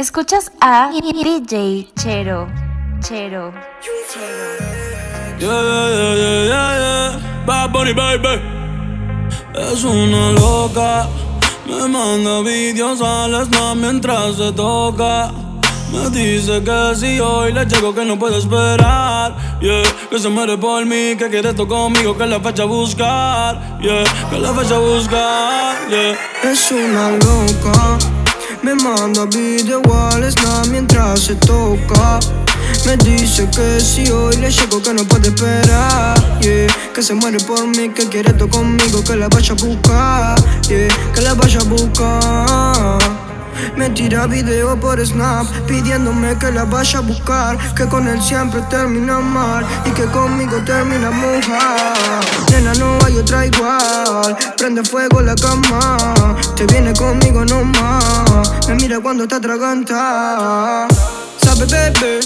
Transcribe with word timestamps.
Escuchas 0.00 0.50
a 0.62 0.90
DJ 0.90 1.86
Chero. 1.94 2.48
Chero. 3.02 3.52
Yeah, 5.38 5.60
yeah, 5.60 5.88
yeah, 5.90 6.44
yeah, 6.48 6.78
yeah. 6.78 7.44
Bad 7.44 7.70
Bunny, 7.70 7.92
baby. 7.92 8.40
Es 9.52 9.84
una 9.84 10.32
loca. 10.32 11.06
Me 11.66 11.86
manda 11.86 12.40
videos 12.40 13.02
al 13.02 13.44
snap 13.44 13.76
mientras 13.76 14.36
se 14.36 14.50
toca. 14.52 15.32
Me 15.92 16.08
dice 16.08 16.64
que 16.64 16.96
si 16.96 17.20
hoy 17.20 17.52
le 17.52 17.66
llego 17.66 17.94
que 17.94 18.06
no 18.06 18.18
puede 18.18 18.38
esperar. 18.38 19.36
Yeah, 19.60 19.82
que 20.08 20.18
se 20.18 20.30
muere 20.30 20.56
por 20.56 20.86
mí, 20.86 21.14
que 21.18 21.28
quiere 21.28 21.50
esto 21.50 21.68
conmigo, 21.68 22.16
que 22.16 22.24
la 22.24 22.40
fecha 22.40 22.62
a 22.62 22.66
buscar. 22.66 23.78
Yeah, 23.82 24.04
que 24.30 24.38
la 24.38 24.54
fecha 24.54 24.76
a 24.76 24.78
buscar. 24.78 25.76
Yeah. 25.90 26.50
Es 26.50 26.70
una 26.72 27.10
loca. 27.10 28.19
Me 28.62 28.74
manda 28.74 29.24
video 29.24 29.80
al 30.12 30.30
snap 30.30 30.66
mientras 30.66 31.20
se 31.20 31.34
toca. 31.34 32.20
Me 32.84 32.96
dice 32.98 33.48
que 33.50 33.80
si 33.80 34.10
hoy 34.10 34.36
le 34.36 34.50
llego 34.50 34.82
que 34.82 34.92
no 34.92 35.04
puede 35.04 35.28
esperar. 35.28 36.40
Yeah, 36.40 36.68
que 36.94 37.02
se 37.02 37.14
muere 37.14 37.38
por 37.40 37.66
mí, 37.66 37.88
que 37.90 38.06
quiere 38.08 38.30
esto 38.30 38.48
conmigo, 38.48 39.02
que 39.02 39.16
la 39.16 39.28
vaya 39.28 39.52
a 39.52 39.64
buscar. 39.64 40.38
Yeah, 40.68 40.88
que 41.14 41.20
la 41.22 41.34
vaya 41.34 41.60
a 41.60 41.64
buscar. 41.64 43.29
Me 43.76 43.90
tira 43.90 44.26
video 44.26 44.78
por 44.78 45.04
Snap 45.04 45.46
pidiéndome 45.66 46.36
que 46.38 46.50
la 46.50 46.64
vaya 46.64 46.98
a 46.98 47.02
buscar. 47.02 47.58
Que 47.74 47.86
con 47.86 48.06
él 48.08 48.20
siempre 48.20 48.60
termina 48.70 49.20
mal 49.20 49.64
y 49.86 49.90
que 49.90 50.04
conmigo 50.06 50.58
termina 50.64 51.10
mujer. 51.10 51.42
Nena, 52.50 52.74
no 52.74 52.98
hay 53.04 53.16
otra 53.16 53.46
igual. 53.46 54.36
Prende 54.56 54.82
fuego 54.84 55.20
la 55.20 55.34
cama. 55.34 56.36
Te 56.56 56.66
viene 56.66 56.92
conmigo 56.94 57.44
nomás. 57.44 58.50
Me 58.68 58.74
mira 58.74 59.00
cuando 59.00 59.24
está 59.24 59.36
atraganta. 59.36 60.86
Sabe, 61.38 61.66
bebé, 61.66 62.20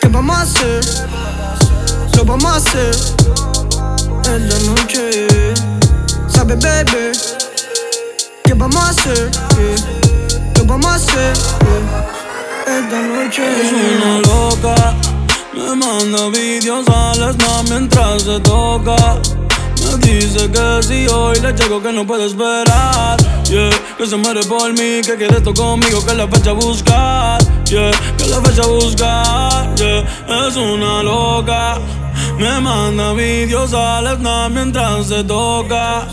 ¿qué 0.00 0.08
vamos 0.08 0.36
a 0.36 0.42
hacer? 0.42 0.80
Lo 2.16 2.24
vamos 2.24 2.52
a 2.52 2.56
hacer 2.56 2.96
en 4.26 4.48
la 4.48 4.58
noche. 4.60 5.26
Sabe, 6.28 6.54
bebé, 6.56 7.12
¿qué 8.50 8.54
vamos 8.54 8.82
a 8.82 8.88
hacer? 8.90 9.30
¿Qué 10.54 10.62
vamos 10.62 10.86
a 10.86 10.94
hacer? 10.96 11.32
Esta 12.66 13.00
noche 13.00 13.42
Es 13.62 13.72
una 13.72 14.18
loca. 14.18 14.94
Me 15.54 15.76
manda 15.76 16.28
videos 16.30 16.88
al 16.88 17.32
snap 17.34 17.68
mientras 17.68 18.24
se 18.24 18.40
toca. 18.40 18.96
Me 19.84 19.96
dice 20.04 20.50
que 20.50 20.82
si 20.82 21.06
hoy 21.06 21.38
le 21.40 21.52
llego 21.52 21.80
que 21.80 21.92
no 21.92 22.04
puede 22.04 22.26
esperar. 22.26 23.16
Yeah, 23.44 23.70
que 23.96 24.06
se 24.06 24.16
muere 24.16 24.42
por 24.44 24.72
mí, 24.72 25.00
que 25.06 25.14
quiere 25.16 25.36
esto 25.36 25.54
conmigo, 25.54 26.04
que 26.04 26.14
la 26.14 26.26
fecha 26.26 26.50
a 26.50 26.54
buscar. 26.54 27.40
Yeah, 27.66 27.92
que 28.18 28.26
la 28.26 28.40
fecha 28.40 28.62
a 28.62 28.66
buscar. 28.66 29.74
Yeah, 29.76 30.48
es 30.48 30.56
una 30.56 31.04
loca. 31.04 31.78
Me 32.36 32.60
manda 32.60 33.12
videos 33.12 33.72
al 33.74 34.16
snap 34.16 34.50
mientras 34.50 35.06
se 35.06 35.22
toca. 35.22 36.08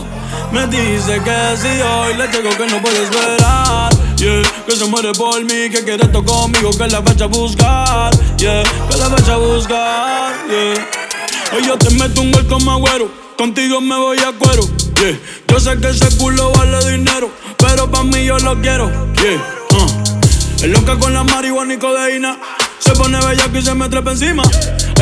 Me 0.52 0.66
dice 0.66 1.20
que 1.22 1.56
si 1.56 1.80
hoy 1.80 2.14
le 2.14 2.28
llego 2.28 2.50
que 2.50 2.66
no 2.66 2.80
puede 2.80 3.02
esperar. 3.02 3.90
Yeah, 4.16 4.42
que 4.66 4.76
se 4.76 4.84
muere 4.86 5.12
por 5.12 5.40
mí, 5.44 5.70
que 5.70 5.84
quiere 5.84 6.02
esto 6.04 6.24
conmigo, 6.24 6.70
que 6.76 6.88
la 6.88 7.02
fecha 7.02 7.24
a 7.24 7.28
buscar. 7.28 8.10
Yeah, 8.36 8.62
que 8.90 8.96
la 8.96 9.10
fecha 9.10 9.34
a 9.34 9.36
buscar. 9.36 10.32
Yeah. 10.48 11.58
Ella 11.58 11.78
te 11.78 11.90
meto 11.90 12.22
un 12.22 12.32
gol 12.32 12.46
como 12.46 12.72
agüero. 12.72 13.10
Contigo 13.36 13.80
me 13.80 13.96
voy 13.96 14.18
a 14.18 14.32
cuero. 14.32 14.64
Yeah. 14.96 15.18
Yo 15.46 15.60
sé 15.60 15.78
que 15.78 15.90
ese 15.90 16.08
culo 16.16 16.50
vale 16.50 16.90
dinero, 16.90 17.30
pero 17.58 17.88
pa' 17.90 18.02
mí 18.02 18.24
yo 18.24 18.38
lo 18.38 18.60
quiero. 18.60 18.90
Yeah. 19.14 19.36
Uh. 19.70 20.64
Es 20.64 20.68
loca 20.68 20.98
con 20.98 21.14
la 21.14 21.22
marihuana 21.22 21.74
y 21.74 21.78
codeína. 21.78 22.38
Se 22.80 22.92
pone 22.92 23.18
bella 23.18 23.48
y 23.52 23.62
se 23.62 23.74
me 23.74 23.88
trepa 23.88 24.10
encima. 24.10 24.42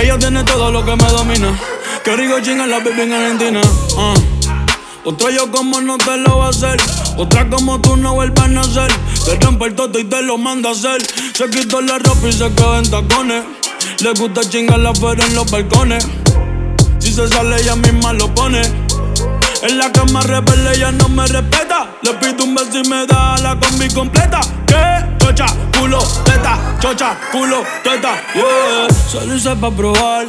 Ella 0.02 0.18
tiene 0.18 0.44
todo 0.44 0.70
lo 0.70 0.84
que 0.84 0.94
me 0.94 1.08
domina. 1.08 1.58
Que 2.04 2.16
rico 2.16 2.38
chinga 2.40 2.66
la 2.66 2.80
baby 2.80 3.00
en 3.00 3.12
Argentina. 3.12 3.60
Uh. 3.96 4.35
Otra 5.06 5.30
yo 5.30 5.48
como 5.52 5.80
no 5.80 5.98
te 5.98 6.16
lo 6.16 6.38
va 6.38 6.46
a 6.46 6.48
hacer. 6.48 6.76
Otra 7.16 7.48
como 7.48 7.80
tú 7.80 7.96
no 7.96 8.14
vuelvas 8.14 8.46
a 8.46 8.48
nacer. 8.48 8.90
Te 9.24 9.36
rompe 9.36 9.66
el 9.66 9.74
toto 9.76 10.00
y 10.00 10.04
te 10.04 10.20
lo 10.20 10.36
manda 10.36 10.70
a 10.70 10.72
hacer. 10.72 11.00
Se 11.32 11.48
quitó 11.48 11.80
la 11.80 11.96
ropa 11.98 12.26
y 12.26 12.32
se 12.32 12.52
quedó 12.52 12.76
en 12.76 12.90
tacones. 12.90 13.44
Le 14.00 14.12
gusta 14.14 14.40
chingarla 14.40 14.90
afuera 14.90 15.24
en 15.24 15.36
los 15.36 15.48
balcones. 15.48 16.04
Si 16.98 17.12
se 17.12 17.28
sale 17.28 17.54
ella 17.54 17.76
misma 17.76 18.14
lo 18.14 18.34
pone. 18.34 18.62
En 19.62 19.78
la 19.78 19.92
cama 19.92 20.22
rebelde 20.22 20.74
ella 20.74 20.90
no 20.90 21.08
me 21.08 21.24
respeta. 21.28 21.88
Le 22.02 22.12
pido 22.14 22.42
un 22.42 22.56
beso 22.56 22.80
y 22.82 22.88
me 22.88 23.06
da 23.06 23.38
la 23.38 23.56
combi 23.60 23.88
completa. 23.90 24.40
¿Qué? 24.66 25.24
Chocha, 25.24 25.46
culo, 25.78 26.00
teta, 26.24 26.76
chocha, 26.80 27.16
culo, 27.30 27.62
teta, 27.84 28.14
yeah. 28.34 28.88
Solo 29.08 29.36
hice 29.36 29.54
pa' 29.54 29.70
probar, 29.70 30.26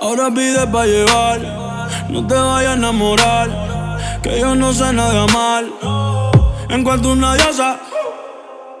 ahora 0.00 0.30
pide 0.30 0.66
pa' 0.66 0.86
llevar. 0.86 1.40
No 2.08 2.26
te 2.26 2.34
vayas 2.34 2.70
a 2.70 2.74
enamorar 2.74 3.77
que 4.22 4.40
yo 4.40 4.54
no 4.54 4.72
sé 4.72 4.92
nada 4.92 5.26
mal. 5.26 5.72
En 6.68 6.84
cuanto 6.84 7.12
una 7.12 7.34
diosa, 7.34 7.78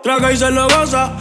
traga 0.02 0.32
y 0.32 0.36
se 0.36 0.50
lo 0.50 0.68
goza. 0.68 1.12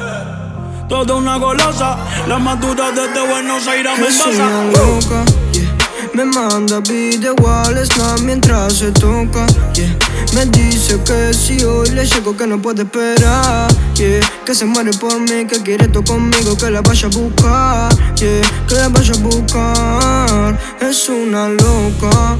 Toda 0.89 1.15
una 1.15 1.37
golosa, 1.37 1.97
la 2.29 2.39
madura 2.39 2.91
desde 2.91 3.27
Buenos 3.27 3.67
Aires 3.67 3.91
me 3.99 4.07
Es 4.07 4.25
una 4.25 4.63
loca, 4.63 5.25
yeah. 5.51 5.75
Me 6.13 6.23
manda 6.23 6.79
video 6.79 7.35
al 7.45 7.85
snap 7.85 8.21
mientras 8.21 8.71
se 8.73 8.93
toca, 8.93 9.45
yeah. 9.73 9.97
Me 10.33 10.45
dice 10.45 10.97
que 11.03 11.33
si 11.33 11.61
hoy 11.65 11.89
le 11.89 12.05
llego 12.05 12.37
que 12.37 12.47
no 12.47 12.61
puede 12.61 12.83
esperar, 12.83 13.67
yeah. 13.95 14.21
Que 14.45 14.55
se 14.55 14.63
muere 14.63 14.91
por 14.93 15.19
mí, 15.19 15.45
que 15.45 15.61
quiere 15.61 15.87
esto 15.87 16.01
conmigo, 16.05 16.57
que 16.57 16.69
la 16.69 16.79
vaya 16.81 17.09
a 17.09 17.11
buscar, 17.11 18.15
yeah. 18.15 18.41
Que 18.69 18.75
la 18.75 18.87
vaya 18.87 19.13
a 19.13 19.17
buscar. 19.17 20.59
Es 20.79 21.09
una 21.09 21.49
loca. 21.49 22.37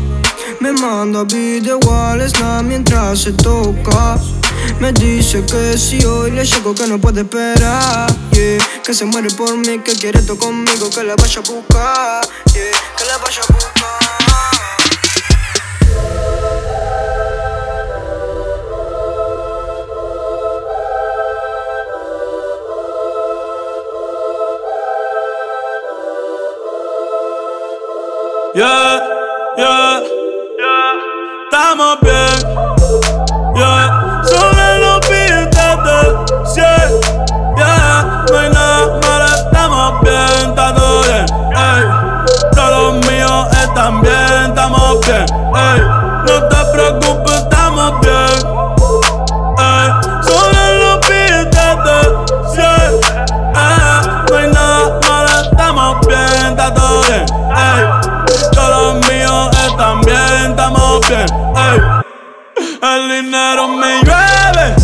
Manda 0.82 1.24
video 1.24 1.80
al 1.92 2.22
snap 2.30 2.64
mientras 2.64 3.22
se 3.22 3.34
toca. 3.34 4.18
Me 4.80 4.92
dice 4.94 5.44
que 5.44 5.76
si 5.78 6.04
hoy 6.06 6.32
le 6.32 6.46
llego 6.46 6.76
que 6.76 6.86
no 6.86 7.00
puede 7.00 7.22
esperar. 7.22 8.08
Que 8.32 8.94
se 8.94 9.06
muere 9.06 9.30
por 9.32 9.58
mí, 9.58 9.80
que 9.80 9.94
quiere 9.94 10.20
esto 10.20 10.38
conmigo, 10.38 10.90
que 10.92 11.04
la 11.04 11.16
vaya 11.16 11.42
a 11.42 11.52
buscar. 11.52 12.28
Que 12.54 13.06
la 13.06 13.18
vaya 13.18 13.42
a 13.42 13.54
buscar. 13.54 13.78
Yeah, 28.54 29.56
yeah. 29.58 30.17
Estamos 31.70 32.00
bien, 32.00 32.14
yeah. 32.14 32.27
Me 63.24 64.04
llueve, 64.04 64.76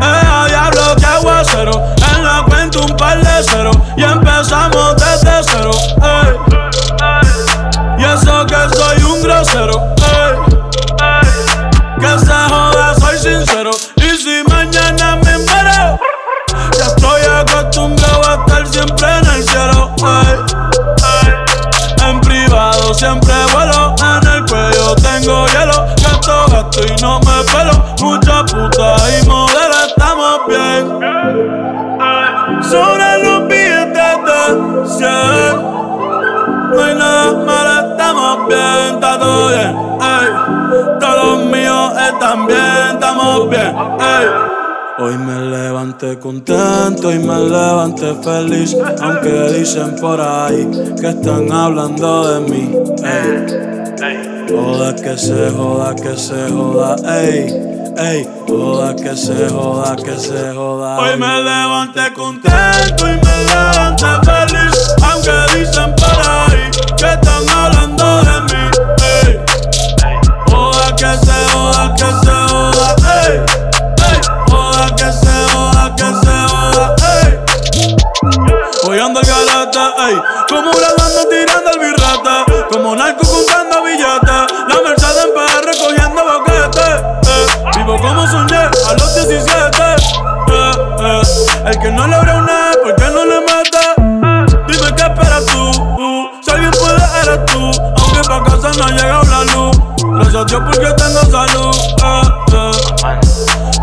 me 0.00 0.06
deja 0.06 0.46
diablo 0.46 0.96
que 0.96 1.06
aguacero. 1.06 1.94
En 2.16 2.24
la 2.24 2.44
cuenta 2.48 2.80
un 2.80 2.96
par 2.96 3.18
de 3.18 3.44
cero 3.48 3.70
y 3.96 4.02
empezamos 4.02 4.96
desde 4.96 5.42
cero. 5.44 5.70
Y 7.98 8.04
eso 8.04 8.46
que 8.46 8.76
soy 8.76 9.02
un 9.04 9.22
grosero, 9.22 9.94
Puta 28.50 28.96
y 29.08 29.26
modelo, 29.28 29.78
estamos 29.86 30.40
bien. 30.48 30.82
Sobre 32.62 33.22
los 33.22 33.48
billetes 33.48 34.14
de 34.26 34.38
100. 34.88 35.72
No 36.72 36.82
hay 36.82 36.94
nada 36.94 37.32
malo, 37.44 37.92
estamos 37.92 38.48
bien, 38.48 38.94
está 38.94 39.18
todo 39.18 39.48
bien, 39.48 39.76
ey. 40.00 40.28
Todos 40.98 41.24
los 41.24 41.38
míos 41.46 41.92
están 42.10 42.46
bien, 42.46 42.92
estamos 42.92 43.50
bien, 43.50 43.76
ey. 44.00 44.26
Hoy 44.98 45.18
me 45.18 45.40
levanté 45.40 46.18
contento 46.18 47.12
y 47.12 47.18
me 47.18 47.38
levanté 47.38 48.14
feliz, 48.22 48.76
aunque 49.00 49.52
dicen 49.58 49.96
por 49.96 50.20
ahí 50.20 50.68
que 51.00 51.08
están 51.08 51.52
hablando 51.52 52.28
de 52.28 52.40
mí. 52.50 52.76
Ey. 53.04 53.72
Joda 54.48 54.94
que 54.96 55.16
se 55.16 55.50
joda, 55.50 55.94
que 55.94 56.16
se 56.16 56.50
joda, 56.50 56.96
ey, 57.20 57.71
ey, 57.96 58.28
joda 58.48 58.94
que 58.94 59.16
se 59.16 59.48
joda, 59.48 59.96
que 59.96 60.16
se 60.18 60.54
joda. 60.54 60.98
Hoy 60.98 61.16
me 61.18 61.42
levanté 61.42 62.12
contento 62.12 63.08
y 63.08 63.16
me 63.24 63.44
levanté 63.44 64.06
feliz, 64.24 64.94
aunque 65.02 65.58
dicen 65.58 65.94
por 65.94 66.20
ahí 66.28 66.70
que 66.96 67.12
están 67.12 67.48
hablando 67.48 68.22
de 68.22 68.40
mí. 68.52 68.70
Ey. 69.02 69.40
Joda 70.50 70.96
que 70.96 71.26
se 71.26 71.52
joda, 71.52 71.94
que 71.94 72.04
se 72.04 72.30
joda, 72.30 72.96
ey 73.24 73.62
que 74.96 75.12
se 75.12 75.52
joda, 75.52 75.94
que 75.96 76.04
se 76.04 76.36
joda, 76.50 76.96
ey. 77.22 77.40
Hoy 78.84 78.98
ando 78.98 79.20
el 79.20 79.26
galete, 79.26 79.78
ey. 79.78 80.16
Como 80.48 80.70
grabando 80.70 81.28
tirando 81.28 81.70
el 81.70 81.78
birrete. 81.78 82.66
Como 82.70 82.96
narco 82.96 83.26
contando 83.26 83.82
billetes. 83.82 84.21
Vivo 87.84 87.98
como 88.00 88.24
soñé 88.28 88.58
a 88.58 88.92
los 88.96 89.12
17. 89.12 89.56
Eh, 89.56 90.72
eh. 91.00 91.22
El 91.66 91.78
que 91.80 91.90
no 91.90 92.06
logra 92.06 92.36
una 92.36 92.70
¿por 92.80 92.94
qué 92.94 93.06
no 93.10 93.24
le 93.24 93.40
mete? 93.40 93.84
Dime 94.68 94.94
qué 94.94 95.02
esperas 95.02 95.44
tú. 95.46 95.70
Uh. 95.98 96.30
Si 96.42 96.50
alguien 96.52 96.70
puede, 96.70 97.02
eres 97.22 97.44
tú. 97.46 97.72
Aunque 97.96 98.20
pa' 98.28 98.44
casa 98.44 98.70
no 98.78 98.84
ha 98.84 98.90
llegado 98.90 99.24
la 99.24 99.44
luz. 99.52 99.76
Gracias 100.14 100.34
a 100.36 100.44
Dios 100.44 100.62
porque 100.64 100.92
tengo 100.92 101.22
salud. 101.28 101.76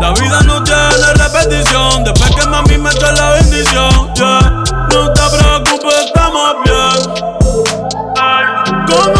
La 0.00 0.12
vida 0.12 0.40
no 0.46 0.62
tiene 0.62 1.12
repetición. 1.16 2.04
Después 2.04 2.30
que 2.36 2.46
mami 2.46 2.78
me 2.78 2.88
echa 2.90 3.12
la 3.12 3.32
bendición. 3.32 4.14
Yeah. 4.14 4.64
No 4.94 5.12
te 5.12 5.22
preocupes, 5.36 6.06
estamos 6.06 6.54
bien. 6.64 7.30
Sin 8.86 9.19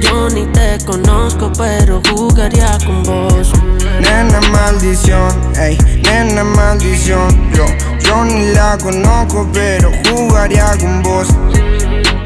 Yo 0.00 0.28
ni 0.30 0.46
te 0.52 0.78
conozco, 0.84 1.52
pero 1.56 2.02
jugaría 2.10 2.78
con 2.84 3.02
vos. 3.02 3.52
Nena 4.00 4.40
maldición, 4.52 5.30
ey, 5.56 5.76
nena 6.02 6.44
maldición. 6.44 7.52
Yo, 7.52 7.66
yo 8.00 8.24
ni 8.24 8.52
la 8.52 8.78
conozco, 8.78 9.48
pero 9.52 9.90
jugaría 10.10 10.76
con 10.78 11.02
vos. 11.02 11.28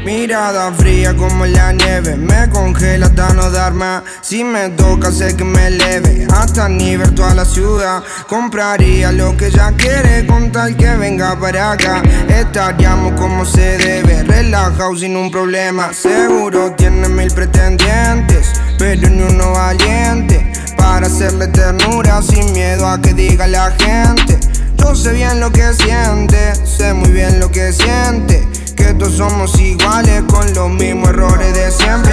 Mirada 0.05 0.71
fría 0.73 1.15
como 1.15 1.45
la 1.47 1.71
nieve, 1.73 2.15
me 2.15 2.47
congela 2.49 3.07
hasta 3.07 3.33
no 3.33 3.49
dar 3.49 3.73
más. 3.73 4.03
Si 4.27 4.43
me 4.43 4.69
toca, 4.69 5.11
sé 5.11 5.35
que 5.35 5.43
me 5.43 5.69
leve, 5.69 6.25
hasta 6.33 6.67
ni 6.67 6.97
ver 6.97 7.13
toda 7.13 7.35
la 7.35 7.45
ciudad. 7.45 8.01
Compraría 8.27 9.11
lo 9.11 9.37
que 9.37 9.49
ella 9.49 9.71
quiere 9.77 10.25
con 10.25 10.51
tal 10.51 10.75
que 10.75 10.95
venga 10.95 11.39
para 11.39 11.73
acá. 11.73 12.01
Estaríamos 12.27 13.13
como 13.21 13.45
se 13.45 13.77
debe, 13.77 14.23
relajado 14.23 14.95
sin 14.95 15.15
un 15.15 15.29
problema. 15.29 15.93
Seguro 15.93 16.71
tiene 16.71 17.07
mil 17.07 17.31
pretendientes, 17.35 18.47
pero 18.79 19.07
ni 19.11 19.21
uno 19.21 19.51
valiente. 19.51 20.51
Para 20.75 21.05
hacerle 21.05 21.45
ternura 21.49 22.19
sin 22.23 22.51
miedo 22.51 22.87
a 22.87 22.99
que 22.99 23.13
diga 23.13 23.45
la 23.45 23.69
gente. 23.77 24.39
Yo 24.77 24.95
sé 24.95 25.13
bien 25.13 25.39
lo 25.39 25.51
que 25.51 25.71
siente, 25.71 26.55
sé 26.65 26.95
muy 26.95 27.11
bien 27.11 27.39
lo 27.39 27.51
que 27.51 27.71
siente 27.71 28.43
que 28.85 28.93
todos 28.93 29.15
somos 29.15 29.57
iguales 29.59 30.23
con 30.29 30.53
los 30.53 30.69
mismos 30.69 31.09
errores 31.09 31.53
de 31.53 31.71
siempre, 31.71 32.04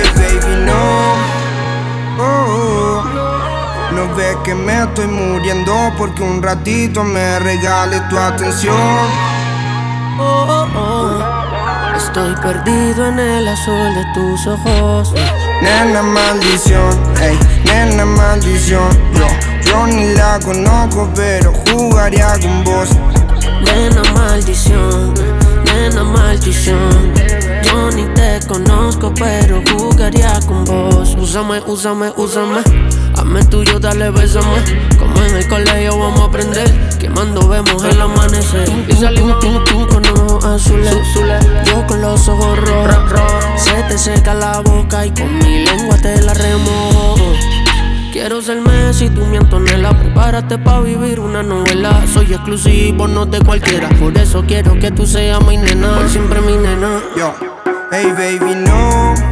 que 4.44 4.54
me 4.54 4.82
estoy 4.82 5.06
muriendo 5.06 5.74
porque 5.96 6.22
un 6.22 6.42
ratito 6.42 7.04
me 7.04 7.38
regales 7.38 8.08
tu 8.08 8.18
atención. 8.18 8.76
Oh, 10.18 10.46
oh, 10.48 10.68
oh. 10.76 11.96
Estoy 11.96 12.34
perdido 12.36 13.06
en 13.08 13.18
el 13.18 13.48
azul 13.48 13.94
de 13.94 14.04
tus 14.14 14.46
ojos. 14.46 15.14
Nena 15.60 16.02
maldición, 16.02 16.90
ey, 17.20 17.38
nena 17.64 18.04
maldición. 18.04 18.88
Yo, 19.14 19.26
yo 19.62 19.86
ni 19.86 20.14
la 20.14 20.38
conozco, 20.40 21.08
pero 21.14 21.52
jugaría 21.70 22.32
con 22.40 22.64
vos. 22.64 22.88
Nena 23.64 24.02
maldición 24.14 25.14
Nena 25.64 26.04
maldición. 26.04 27.14
Yo 27.64 27.90
ni 27.92 28.04
te 28.14 28.40
conozco, 28.46 29.12
pero 29.14 29.62
jugaría 29.72 30.38
con 30.46 30.64
vos. 30.64 31.16
Úsame, 31.18 31.60
úsame, 31.66 32.12
úsame. 32.16 32.62
Hazme 33.22 33.44
tuyo, 33.44 33.78
dale, 33.78 34.10
bésame. 34.10 34.64
Como 34.98 35.16
en 35.22 35.36
el 35.36 35.46
colegio 35.46 35.96
vamos 35.96 36.22
a 36.22 36.24
aprender. 36.24 36.68
Quemando 36.98 37.46
vemos 37.46 37.84
el 37.84 38.00
amanecer. 38.00 38.68
Y 38.88 38.92
salimos 38.94 39.38
tú, 39.38 39.62
tú 39.64 39.86
con 39.86 40.04
ojos 40.04 40.44
azules. 40.44 40.96
Yo 41.64 41.86
con 41.86 42.02
los 42.02 42.26
ojos 42.26 42.58
rojos. 42.58 43.62
Se 43.62 43.80
te 43.84 43.96
seca 43.96 44.34
la 44.34 44.58
boca 44.58 45.06
y 45.06 45.12
con 45.12 45.38
mi 45.38 45.64
lengua 45.64 45.96
te 45.98 46.20
la 46.20 46.34
remojo. 46.34 47.32
Quiero 48.12 48.42
ser 48.42 48.60
Messi, 48.60 49.08
tú 49.08 49.24
mi 49.24 49.36
Antonella 49.38 49.98
Prepárate 49.98 50.58
pa' 50.58 50.80
vivir 50.80 51.18
una 51.18 51.42
novela 51.42 52.06
Soy 52.12 52.34
exclusivo, 52.34 53.08
no 53.08 53.24
de 53.24 53.40
cualquiera 53.40 53.88
Por 53.88 54.18
eso 54.18 54.44
quiero 54.46 54.78
que 54.78 54.90
tú 54.90 55.06
seas 55.06 55.42
mi 55.46 55.56
nena 55.56 55.94
Por 55.94 56.10
siempre 56.10 56.42
mi 56.42 56.52
nena 56.52 57.00
Yo, 57.16 57.34
hey 57.90 58.12
baby, 58.14 58.54
no 58.54 59.31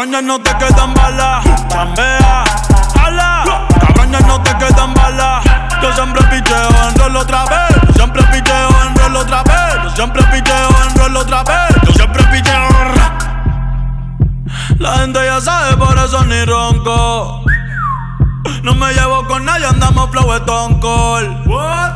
Cabrón, 0.00 0.12
ya 0.12 0.22
no 0.22 0.38
te 0.40 0.50
quedan 0.56 0.94
balas. 0.94 1.44
Chambea, 1.68 2.44
ala. 3.04 3.66
Cabrón, 3.80 4.10
ya 4.10 4.20
no 4.20 4.40
te 4.40 4.56
quedan 4.56 4.94
balas. 4.94 5.44
Yo 5.82 5.92
siempre 5.92 6.22
picheo 6.22 6.88
en 6.88 6.98
rol 6.98 7.16
otra 7.16 7.44
vez. 7.44 7.76
Yo 7.88 7.92
siempre 7.92 8.22
picheo 8.32 8.68
en 8.86 8.96
rol 8.96 9.16
otra 9.16 9.42
vez. 9.42 9.82
Yo 9.84 9.90
siempre 9.90 10.22
picheo 10.22 10.68
en 10.88 10.96
rol 10.96 11.16
otra 11.18 11.44
vez. 11.44 11.76
Yo 11.84 11.92
siempre 11.92 12.24
picheo. 12.32 12.68
La 14.78 14.96
gente 15.00 15.18
ya 15.22 15.38
sabe, 15.38 15.76
por 15.76 15.98
eso 15.98 16.24
ni 16.24 16.46
ronco. 16.46 17.44
No 18.62 18.74
me 18.76 18.94
llevo 18.94 19.26
con 19.26 19.44
nadie, 19.44 19.66
andamos 19.66 20.08
flow 20.12 20.32
de 20.32 21.28
What? 21.46 21.92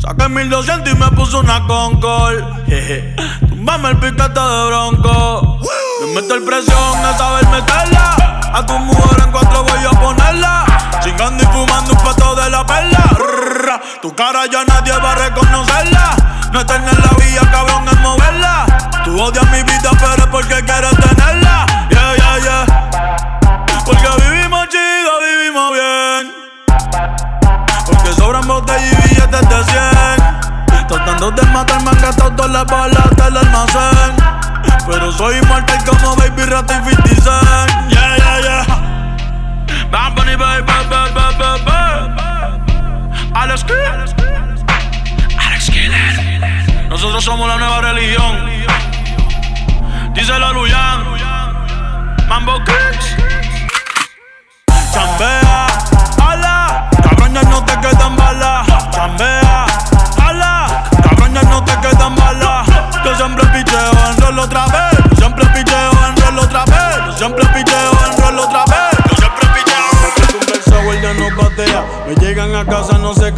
Saqué 0.00 0.28
1200 0.28 0.92
y 0.92 0.96
me 0.96 1.06
puso 1.12 1.38
una 1.38 1.64
Concord. 1.68 2.42
Tumbame 3.62 3.90
el 3.90 3.96
piquete 3.98 4.40
de 4.40 4.66
bronco. 4.66 5.60
Me 6.00 6.20
meto 6.20 6.34
el 6.34 6.42
presión 6.42 7.00
de 7.00 7.16
saber 7.16 7.46
meterla. 7.46 8.40
A 8.52 8.66
tu 8.66 8.76
mujer 8.76 9.22
en 9.24 9.30
cuatro 9.30 9.62
voy 9.62 9.84
a 9.86 9.90
ponerla. 10.00 10.64
Chingando 11.00 11.44
y 11.44 11.46
fumando 11.46 11.92
un 11.92 11.98
pato 11.98 12.34
de 12.34 12.50
la 12.50 12.66
perla. 12.66 13.80
Tu 14.02 14.12
cara 14.16 14.46
ya 14.50 14.64
nadie 14.64 14.92
va 14.98 15.12
a 15.12 15.14
reconocerla. 15.14 16.16
No 16.52 16.60
es 16.60 16.70
en 16.70 16.86
la 16.86 17.10
vía, 17.20 17.48
cabrón, 17.52 17.86
es 17.86 18.00
moverla. 18.00 18.66
Tú 19.04 19.22
odias 19.22 19.48
mi 19.52 19.62
vida, 19.62 19.90
pero 19.92 20.24
es 20.24 20.26
porque 20.26 20.64
quieres 20.64 20.96
tenerla. 20.96 21.66
Yeah, 21.88 22.16
yeah, 22.16 22.38
yeah. 22.40 23.78
Porque 23.86 24.08
vivimos 24.24 24.66
chido, 24.70 25.20
vivimos 25.20 25.72
bien. 25.72 26.34
Porque 27.86 28.12
sobran 28.14 28.44
botellas 28.44 28.92
y 28.92 29.08
billetes 29.08 29.48
de 29.48 29.64
100. 29.64 30.21
Tratando 31.04 31.30
de 31.32 31.42
matarme 31.48 31.90
han 31.90 32.00
gastado 32.00 32.30
todas 32.32 32.52
las 32.52 32.66
balas 32.66 33.10
del 33.16 33.36
almacén. 33.36 34.16
Pero 34.86 35.12
soy 35.12 35.38
inmortal 35.38 35.84
como 35.84 36.14
Baby 36.16 36.44
Rat 36.44 36.70
y 36.70 36.90
50 36.90 37.08
Cent. 37.08 37.90
Yeah, 37.90 38.16
yeah, 38.16 38.40
yeah. 38.40 39.88
Bad 39.90 40.14
Bunny, 40.14 40.36
baby, 40.36 40.62
baby, 40.62 41.12
baby, 41.12 41.64
baby. 41.64 42.12
Alex 43.34 43.64
Alex 45.38 45.70
Killer. 45.70 46.88
Nosotros 46.88 47.24
somos 47.24 47.48
la 47.48 47.56
nueva 47.56 47.80
religión. 47.80 48.38
Díselo 50.14 50.46
a 50.46 50.52
Luyan. 50.52 51.04
Mambo 52.28 52.62
Kicks. 52.64 53.16
Chambea, 54.92 55.51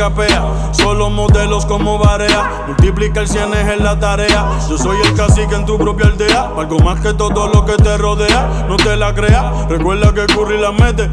capea. 0.05 0.45
Solo 0.73 1.09
modelos 1.09 1.65
como 1.65 1.99
barea. 1.99 2.65
Multiplica 2.67 3.21
el 3.21 3.29
cienes 3.29 3.67
en 3.69 3.83
la 3.83 3.99
tarea. 3.99 4.47
Yo 4.69 4.77
soy 4.77 4.99
el 5.03 5.15
cacique 5.15 5.55
en 5.55 5.65
tu 5.65 5.79
propia 5.79 6.07
aldea. 6.07 6.51
Algo 6.59 6.79
más 6.81 7.01
que 7.01 7.15
todo 7.15 7.49
lo 7.49 7.65
que 7.65 7.77
te 7.77 7.97
rodea. 7.97 8.67
No 8.69 8.77
te 8.77 8.97
la 8.97 9.15
creas. 9.15 9.67
Recuerda 9.69 10.13
que 10.13 10.27
Curry 10.27 10.59
la 10.61 10.73
mete. 10.73 11.09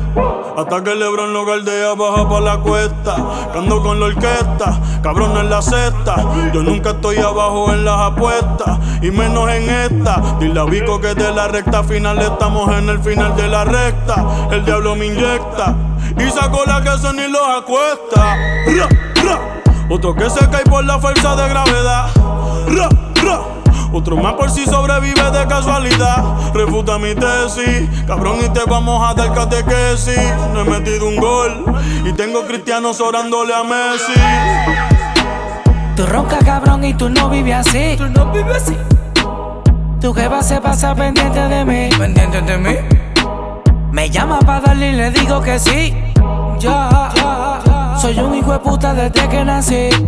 Hasta 0.57 0.83
que 0.83 0.93
Lebron 0.95 1.33
lo 1.33 1.45
galdea, 1.45 1.93
baja 1.95 2.27
pa' 2.27 2.41
la 2.41 2.57
cuesta. 2.57 3.15
Cando 3.53 3.81
con 3.81 3.99
la 3.99 4.07
orquesta, 4.07 4.79
cabrón 5.01 5.37
en 5.37 5.49
la 5.49 5.61
cesta. 5.61 6.15
Yo 6.53 6.61
nunca 6.61 6.91
estoy 6.91 7.17
abajo 7.17 7.71
en 7.71 7.85
las 7.85 7.97
apuestas, 7.97 8.77
y 9.01 9.09
menos 9.11 9.49
en 9.49 9.69
esta. 9.69 10.21
Dile 10.39 10.59
a 10.59 10.65
que 10.99 11.15
de 11.15 11.31
la 11.33 11.47
recta 11.47 11.83
final 11.83 12.19
estamos 12.19 12.69
en 12.77 12.89
el 12.89 12.99
final 12.99 13.35
de 13.37 13.47
la 13.47 13.63
recta. 13.63 14.25
El 14.51 14.65
diablo 14.65 14.95
me 14.95 15.05
inyecta 15.05 15.75
y 16.17 16.29
saco 16.29 16.63
la 16.65 16.81
que 16.81 16.97
son 16.97 17.19
y 17.19 17.27
los 17.27 17.47
acuesta. 17.47 18.37
Otro 19.89 20.15
que 20.15 20.29
se 20.29 20.49
cae 20.49 20.63
por 20.63 20.85
la 20.85 20.99
fuerza 20.99 21.35
de 21.35 21.49
gravedad. 21.49 22.09
Otro 23.93 24.15
más 24.15 24.35
por 24.35 24.49
si 24.49 24.65
sobrevive 24.65 25.31
de 25.31 25.47
casualidad. 25.47 26.23
Refuta 26.53 26.97
mi 26.97 27.13
tesis, 27.13 27.89
cabrón, 28.07 28.37
y 28.45 28.49
te 28.49 28.61
vamos 28.65 29.03
a 29.03 29.13
dar 29.13 29.33
catequesis. 29.33 30.17
No 30.53 30.61
he 30.61 30.63
metido 30.63 31.07
un 31.07 31.17
gol 31.17 31.65
y 32.05 32.13
tengo 32.13 32.45
cristianos 32.45 33.01
orándole 33.01 33.53
a 33.53 33.63
Messi. 33.63 34.13
Tú 35.97 36.05
ronca, 36.05 36.39
cabrón, 36.39 36.85
y 36.85 36.93
tú 36.93 37.09
no 37.09 37.29
vives 37.29 37.67
así. 37.67 37.95
Tú 37.97 38.07
no 38.07 38.31
vives 38.31 38.63
así. 38.63 38.77
Tu 39.99 40.13
jefa 40.13 40.41
se 40.41 40.61
pasa 40.61 40.95
pendiente 40.95 41.39
de 41.39 41.65
mí. 41.65 41.89
Pendiente 41.97 42.41
de 42.41 42.57
mí. 42.57 43.00
Me 43.91 44.09
llama 44.09 44.39
para 44.39 44.61
darle 44.61 44.91
y 44.91 44.95
le 44.95 45.11
digo 45.11 45.41
que 45.41 45.59
sí. 45.59 45.93
Ya, 46.59 47.97
soy 47.99 48.17
un 48.19 48.35
hijo 48.35 48.53
de 48.53 48.59
puta 48.59 48.93
desde 48.93 49.27
que 49.27 49.43
nací. 49.43 49.75
Yeah, 49.75 50.05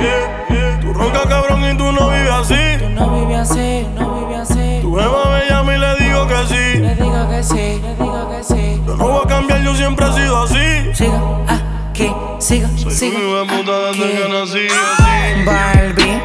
yeah, 0.00 0.46
yeah. 0.50 0.80
Tú 0.80 0.92
ronca, 0.92 1.22
cabrón, 1.28 1.64
y 1.64 1.76
tú 1.76 1.92
no 1.92 2.10
vives 2.10 2.30
así. 2.30 2.78
Tú 2.78 2.88
no 2.90 3.20
vives 3.20 3.38
así, 3.50 3.86
no 3.94 4.26
vives 4.26 4.50
así. 4.50 4.78
Tu 4.82 4.94
jefa 4.96 5.30
me 5.30 5.48
llama 5.48 5.74
y 5.74 5.78
le 5.78 5.96
digo 5.96 6.26
que 6.26 6.46
sí. 6.48 6.78
Le 6.80 6.94
digo 6.96 7.28
que 7.30 7.42
sí, 7.42 7.80
le 7.82 7.94
digo 7.94 8.30
que 8.30 8.42
sí. 8.42 8.82
Yo 8.86 8.96
no 8.96 9.08
voy 9.08 9.24
a 9.24 9.28
cambiar, 9.28 9.60
yo 9.62 9.74
siempre 9.76 10.06
he 10.08 10.12
sido 10.12 10.42
así. 10.42 10.94
Siga 10.94 11.20
aquí, 11.48 12.12
siga, 12.38 12.68
Soy 12.76 12.90
siga. 12.90 13.18
un 13.18 13.22
hijo 13.22 13.36
de 13.36 13.56
puta 13.56 13.78
desde 13.92 14.22
que 14.22 14.28
nací. 14.28 14.66
Así. 14.66 15.44
Barbie, 15.44 16.22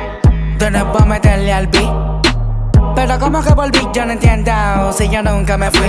tú 0.57 0.69
no 0.71 0.97
a 0.97 1.05
meterle 1.05 1.53
al 1.53 1.67
beat. 1.67 2.18
Pero 2.99 3.17
como 3.17 3.41
que 3.41 3.53
volví, 3.53 3.79
yo 3.93 4.05
no 4.05 4.11
entiendo 4.11 4.51
si 4.91 5.07
yo 5.07 5.23
nunca 5.23 5.57
me 5.57 5.71
fui. 5.71 5.87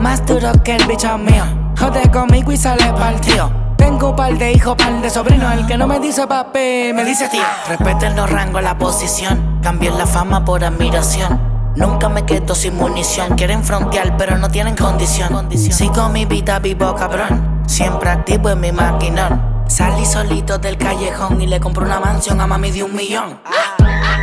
Más 0.00 0.24
duro 0.26 0.52
que 0.62 0.76
el 0.76 0.86
bicho 0.86 1.16
mío. 1.16 1.44
Jode 1.78 2.10
conmigo 2.10 2.52
y 2.52 2.58
sale 2.58 2.92
partido. 2.92 3.50
Tengo 3.78 4.10
un 4.10 4.16
par 4.16 4.36
de 4.36 4.52
hijos, 4.52 4.76
par 4.76 5.00
de 5.00 5.08
sobrinos. 5.08 5.54
El 5.54 5.66
que 5.66 5.78
no 5.78 5.86
me 5.86 5.98
dice 6.00 6.26
papi, 6.26 6.92
me 6.94 7.06
dice 7.06 7.30
tío. 7.30 7.40
Respeten 7.70 8.16
los 8.16 8.30
rangos, 8.30 8.62
la 8.62 8.76
posición. 8.76 9.60
Cambien 9.62 9.96
la 9.96 10.06
fama 10.06 10.44
por 10.44 10.62
admiración. 10.62 11.40
Nunca 11.74 12.10
me 12.10 12.26
quedo 12.26 12.54
sin 12.54 12.76
munición. 12.76 13.34
Quieren 13.34 13.64
frontear, 13.64 14.18
pero 14.18 14.36
no 14.36 14.50
tienen 14.50 14.76
condición. 14.76 15.50
Sigo 15.56 16.10
mi 16.10 16.26
vida 16.26 16.58
vivo, 16.58 16.94
cabrón. 16.94 17.62
Siempre 17.66 18.10
activo 18.10 18.50
en 18.50 18.60
mi 18.60 18.72
maquinón. 18.72 19.64
Salí 19.68 20.04
solito 20.04 20.58
del 20.58 20.76
callejón 20.76 21.40
y 21.40 21.46
le 21.46 21.60
compré 21.60 21.86
una 21.86 21.98
mansión 21.98 22.42
a 22.42 22.46
mami 22.46 22.72
de 22.72 22.82
un 22.82 22.94
millón. 22.94 23.40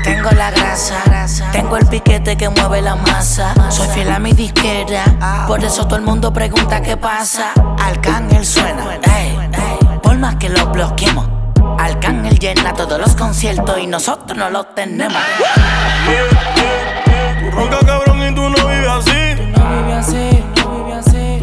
Tengo 0.03 0.31
la 0.31 0.51
grasa, 0.51 1.03
tengo 1.51 1.77
el 1.77 1.85
piquete 1.87 2.35
que 2.35 2.49
mueve 2.49 2.81
la 2.81 2.95
masa. 2.95 3.53
Soy 3.69 3.87
fiel 3.89 4.11
a 4.11 4.19
mi 4.19 4.33
disquera, 4.33 5.03
por 5.47 5.63
eso 5.63 5.85
todo 5.85 5.97
el 5.97 6.01
mundo 6.01 6.33
pregunta 6.33 6.81
qué 6.81 6.97
pasa. 6.97 7.53
Arcángel 7.79 8.45
suena, 8.45 8.99
ey, 9.03 9.37
ey, 9.53 9.99
por 10.01 10.17
más 10.17 10.35
que 10.35 10.49
lo 10.49 10.67
bloqueemos. 10.67 11.27
Arcángel 11.77 12.37
llena 12.39 12.73
todos 12.73 12.99
los 12.99 13.15
conciertos 13.15 13.77
y 13.79 13.87
nosotros 13.87 14.37
no 14.37 14.49
los 14.49 14.73
tenemos. 14.75 15.21
Tú 17.39 17.51
ronca, 17.51 17.79
cabrón, 17.85 18.21
y 18.23 18.35
tú 18.35 18.49
no 18.49 18.67
vives 18.67 18.89
así. 18.89 19.51
No 19.55 19.69
vive 19.69 19.93
así, 19.93 20.43
no 20.57 20.83
vive 20.83 20.93
así. 20.93 21.37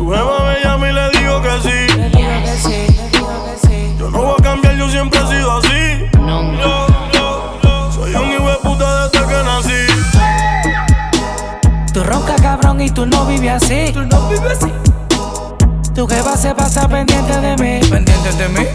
Cabrón 12.79 12.81
y 12.81 12.91
tú 12.91 13.07
no 13.07 13.27
vives 13.27 13.63
así. 13.63 13.93
Tú 13.93 14.03
no 14.03 14.29
vives 14.29 14.59
así. 14.61 14.73
Tu 15.95 16.07
jefa 16.07 16.37
se 16.37 16.55
pasa 16.55 16.89
pendiente 16.89 17.41
de 17.41 17.57
mí. 17.57 17.81
Pendiente 17.89 18.33
de 18.33 18.49
mí. 18.49 18.67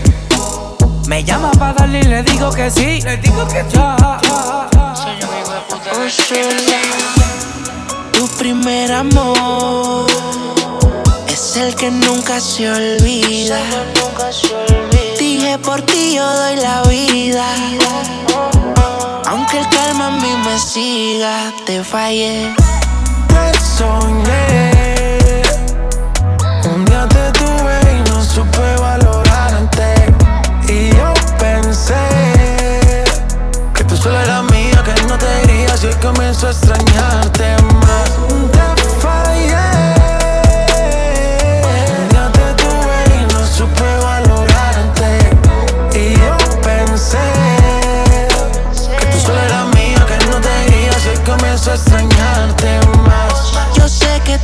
Me 1.08 1.24
llama 1.24 1.52
para 1.52 1.74
darle 1.74 2.00
y 2.00 2.04
le 2.04 2.24
digo 2.24 2.52
que 2.52 2.70
sí. 2.70 3.02
Le 3.02 3.18
digo 3.18 3.48
que 3.48 3.66
ya. 3.70 4.20
Soy 4.96 5.16
un 5.16 5.38
hijo 5.40 5.54
de 5.54 5.62
puta. 5.70 5.92
Tu 8.14 8.28
primer 8.38 8.92
amor 8.92 10.08
es 11.28 11.58
el 11.58 11.76
que 11.76 11.92
nunca 11.92 12.40
se 12.40 12.70
olvida. 12.70 13.60
Dije 15.20 15.58
por 15.60 15.82
ti 15.82 16.16
yo 16.16 16.26
doy 16.26 16.56
la 16.58 16.82
vida. 16.84 17.46
Aunque 19.28 19.60
el 19.60 19.70
calma 19.70 20.08
a 20.08 20.12
mí 20.12 20.32
me 20.46 20.60
siga, 20.60 21.52
te 21.66 21.84
fallé. 21.84 22.54
Soñé. 23.78 25.42
Un 26.72 26.86
día 26.86 27.08
te 27.08 27.32
tuve 27.40 27.76
y 27.96 28.10
no 28.10 28.24
supe 28.24 28.76
valorarte. 28.80 29.96
Y 30.68 30.96
yo 30.96 31.14
pensé 31.40 31.96
que 33.74 33.84
tú 33.86 33.98
solo 33.98 34.20
eras 34.20 34.44
mía, 34.52 34.84
que 34.84 34.94
no 35.08 35.18
te 35.18 35.44
irías 35.46 35.84
y 35.84 35.88
hoy 35.88 35.96
comienzo 35.96 36.48
a 36.48 36.52
extrañarte 36.52 37.73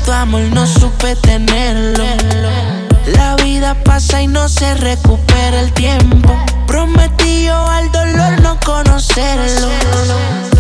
tu 0.10 0.14
amor 0.16 0.42
no 0.54 0.66
supe 0.66 1.16
tenerlo. 1.18 2.04
La 3.16 3.36
vida 3.36 3.76
pasa 3.84 4.24
y 4.24 4.28
no 4.28 4.50
se 4.50 4.74
recupera 4.74 5.60
el 5.60 5.72
tiempo. 5.74 6.36
Prometí 6.66 7.46
yo 7.46 7.56
al 7.68 7.92
dolor 7.92 8.42
no 8.42 8.60
conocerlo. 8.66 9.68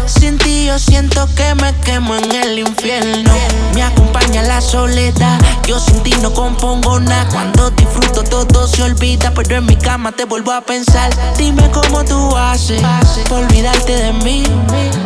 Sin 0.05 0.37
ti 0.37 0.65
yo 0.67 0.77
siento 0.77 1.27
que 1.35 1.55
me 1.55 1.73
quemo 1.83 2.15
en 2.15 2.31
el 2.31 2.59
infierno. 2.59 3.31
Me 3.73 3.81
acompaña 3.81 4.43
la 4.43 4.61
soledad. 4.61 5.39
Yo 5.65 5.79
sin 5.79 6.03
ti 6.03 6.13
no 6.21 6.31
compongo 6.31 6.99
nada. 6.99 7.27
Cuando 7.31 7.71
disfruto 7.71 8.23
todo 8.23 8.67
se 8.67 8.83
olvida, 8.83 9.31
pero 9.33 9.55
en 9.55 9.65
mi 9.65 9.77
cama 9.77 10.11
te 10.11 10.25
vuelvo 10.25 10.51
a 10.51 10.61
pensar. 10.61 11.09
Dime 11.37 11.71
cómo 11.71 12.05
tú 12.05 12.37
haces 12.37 12.83
para 13.27 13.47
olvidarte 13.47 13.95
de 13.95 14.13
mí. 14.13 14.43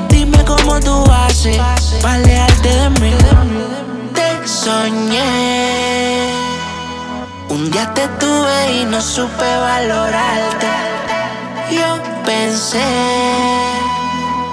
Dime 0.10 0.44
cómo 0.44 0.82
tú 0.82 1.06
haces 1.10 1.58
para 2.02 2.16
alejarte 2.16 2.70
de 2.70 2.90
mí. 2.90 3.14
Soñé. 4.46 6.28
Un 7.48 7.72
día 7.72 7.94
te 7.94 8.06
tuve 8.20 8.74
y 8.74 8.86
no 8.86 9.02
supe 9.02 9.46
valorarte. 9.58 10.68
Yo 11.72 11.98
pensé 12.26 12.84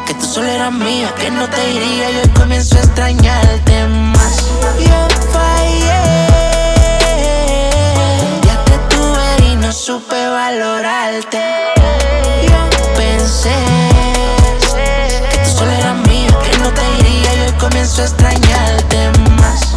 que 0.06 0.14
tú 0.14 0.26
solo 0.26 0.46
eras 0.46 0.72
mía, 0.72 1.12
que 1.18 1.30
no 1.32 1.48
te 1.48 1.70
iría 1.72 2.10
y 2.10 2.16
hoy 2.18 2.28
comienzo 2.28 2.76
a 2.76 2.80
extrañarte 2.80 3.86
más. 3.86 4.36
Yo 4.78 5.08
fallé. 5.32 6.02
Un 8.22 8.40
día 8.42 8.64
te 8.64 8.78
tuve 8.94 9.52
y 9.52 9.56
no 9.56 9.72
supe 9.72 10.28
valorarte. 10.28 11.42
Yo 12.46 12.58
pensé 12.96 13.56
que 15.30 15.38
tú 15.38 15.50
solo 15.58 15.72
eras 15.72 15.96
mía, 16.06 16.30
que 16.44 16.58
no 16.58 16.70
te 16.70 16.82
iría 17.00 17.34
y 17.34 17.40
hoy 17.40 17.52
comienzo 17.58 18.02
a 18.02 18.04
extrañarte 18.04 19.10
más. 19.18 19.29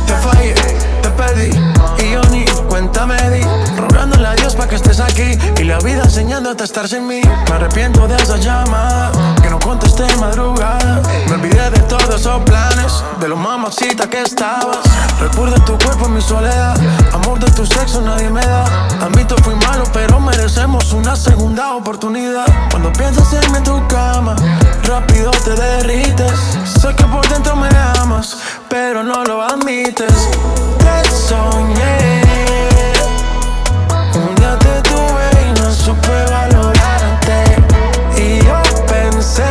Te 0.05 0.13
fallé, 0.21 0.53
te 1.01 1.09
pedí 1.09 1.49
y 1.97 2.11
yo 2.11 2.21
ni 2.31 2.52
cuenta 2.83 3.05
me 3.05 3.29
di. 3.29 3.41
Rogándole 3.77 4.27
a 4.27 4.35
Dios 4.35 4.55
para 4.55 4.67
que 4.67 4.75
estés 4.75 4.99
aquí 4.99 5.37
y 5.57 5.63
la 5.63 5.77
vida 5.79 6.03
enseñándote 6.03 6.63
a 6.63 6.65
estar 6.65 6.87
sin 6.87 7.07
mí. 7.07 7.21
Me 7.49 7.55
arrepiento 7.55 8.07
de 8.07 8.15
esa 8.15 8.37
llama 8.37 9.11
que 9.41 9.49
no 9.49 9.59
contesté 9.59 10.05
en 10.05 10.19
madrugada. 10.19 11.01
Me 11.27 11.35
olvidé 11.35 11.69
de 11.69 11.79
todos 11.81 12.09
esos 12.15 12.41
planes, 12.43 13.03
de 13.19 13.27
lo 13.27 13.37
mamacita 13.37 14.09
que 14.09 14.21
estabas. 14.21 14.79
Recuerdo 15.19 15.55
tu 15.65 15.77
cuerpo 15.77 16.05
en 16.07 16.15
mi 16.15 16.21
soledad. 16.21 16.77
Amor 17.13 17.39
de 17.39 17.49
tu 17.51 17.65
sexo 17.65 18.01
nadie 18.01 18.29
me 18.29 18.41
da. 18.41 18.65
Admito 19.01 19.35
fui 19.43 19.55
malo, 19.55 19.83
pero 19.93 20.19
merecemos 20.19 20.91
una 20.93 21.15
segunda 21.15 21.75
oportunidad. 21.75 22.45
Cuando 22.71 22.91
piensas 22.93 23.31
irme 23.33 23.59
en 23.59 23.63
tu 23.63 23.87
cama, 23.87 24.35
rápido 24.83 25.31
te 25.31 25.51
derrites. 25.51 26.33
Sé 26.81 26.93
que 26.95 27.05
por 27.05 27.27
dentro 27.29 27.55
me 27.55 27.69
amas, 27.99 28.37
pero 28.69 29.03
no 29.03 29.23
lo 29.23 29.41
admites. 29.41 30.29
Te 30.79 31.09
soñé. 31.09 32.22
Pensé 39.23 39.43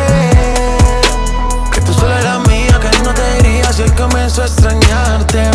que 1.72 1.80
tú 1.80 1.94
solo 1.94 2.14
eras 2.14 2.46
mía, 2.46 2.78
que 2.78 3.02
no 3.02 3.14
te 3.14 3.38
irías 3.38 3.78
y 3.78 3.82
hoy 3.82 3.90
comienzo 3.92 4.42
a 4.42 4.44
extrañarte 4.44 5.51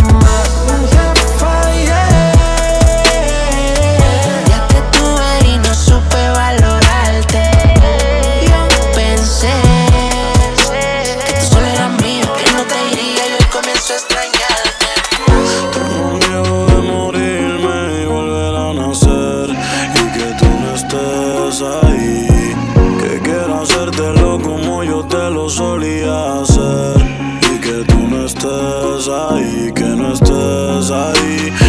estés 28.27 29.07
ahí, 29.07 29.71
que 29.73 29.85
no 29.85 30.11
estés 30.11 30.91
ahí 30.91 31.66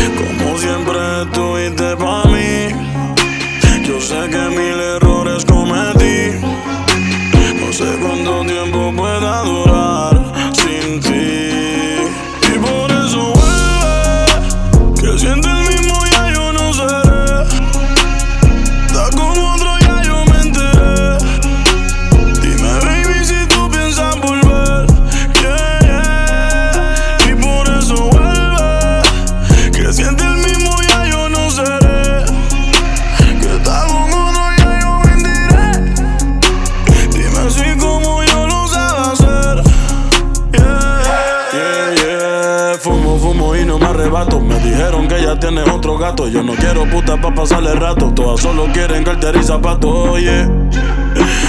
quiero 47.38 47.42
puta 47.42 47.42
pa' 47.42 47.42
pasarle 47.42 47.74
rato. 47.74 48.12
Todas 48.14 48.40
solo 48.40 48.66
quieren 48.72 49.04
cartera 49.04 49.38
y 49.38 49.44
zapatos. 49.44 49.94
Oye, 49.94 50.48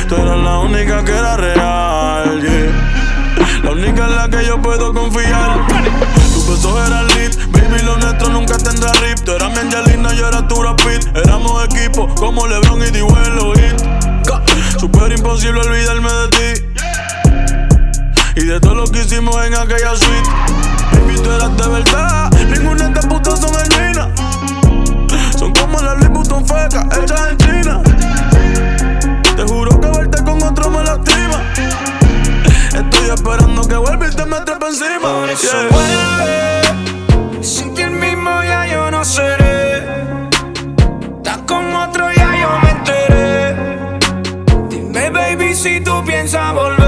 tú 0.07 0.15
eras 0.15 0.37
la 0.37 0.59
única 0.59 1.03
que 1.03 1.11
era 1.11 1.37
real. 1.37 2.43
La 3.63 3.71
única 3.71 4.05
en 4.05 4.15
la 4.15 4.29
que 4.29 4.45
yo 4.45 4.61
puedo 4.61 4.93
confiar. 4.93 5.65
Tu 6.33 6.51
beso 6.51 6.85
era 6.85 7.03
lit, 7.03 7.35
baby, 7.51 7.81
lo 7.83 7.97
nuestro 7.97 8.29
nunca 8.29 8.57
tendrá 8.57 8.91
rip. 8.93 9.19
Tú 9.23 9.31
eras 9.31 9.51
mi 9.51 9.59
Angelina, 9.59 10.13
yo 10.13 10.27
era 10.27 10.47
tu 10.47 10.55
Brad 10.59 10.75
Pitt. 10.77 11.15
Éramos 11.15 11.65
equipo 11.65 12.07
como 12.15 12.47
LeBron 12.47 12.81
y 12.81 12.91
D-Well 12.91 13.53
hit. 13.55 14.79
Super 14.79 15.11
imposible 15.11 15.59
olvidarme 15.61 16.09
de 16.11 16.27
ti. 16.29 16.65
Y 18.35 18.45
de 18.45 18.59
todo 18.59 18.75
lo 18.75 18.85
que 18.85 19.01
hicimos 19.01 19.35
en 19.45 19.53
aquella 19.55 19.95
suite. 19.95 20.29
Baby, 20.93 21.19
tú 21.21 21.31
eras 21.31 21.57
de 21.57 21.67
verdad. 21.67 22.31
Ninguna 22.49 22.83
de 22.83 22.89
estas 22.89 23.05
putas 23.07 23.39
son 23.39 23.53
genuinas. 23.53 24.28
Son 25.39 25.53
como 25.53 25.79
las 25.81 25.95
Louis 25.99 26.09
Vuitton 26.09 26.45
fecas 26.45 26.85
hechas 26.97 27.29
en 27.31 27.37
China. 27.37 27.81
Te 29.37 29.43
juro 29.43 29.79
que 29.79 29.87
verte 29.87 30.21
con 30.25 30.43
otro 30.43 30.69
me 30.69 30.83
lastima. 30.83 31.41
Estoy 32.73 33.09
esperando 33.15 33.65
que 33.65 33.75
vuelva 33.77 34.07
y 34.09 34.11
te 34.13 34.25
me 34.25 34.41
trepe 34.41 34.67
encima. 34.67 34.99
Por 35.21 35.29
eso 35.29 35.47
Yeah. 35.47 35.69
vuelve. 35.71 37.43
Sin 37.43 37.73
ti 37.73 37.83
el 37.83 37.91
mismo 37.91 38.29
ya 38.43 38.67
yo 38.67 38.91
no 38.91 39.05
seré. 39.05 39.77
Estás 41.17 41.37
con 41.47 41.73
otro 41.73 42.11
ya 42.11 42.35
yo 42.41 42.49
me 42.61 42.69
enteré. 42.71 43.55
Dime 44.69 45.09
baby 45.09 45.55
si 45.55 45.79
tú 45.79 46.03
piensas 46.05 46.53
volver. 46.53 46.78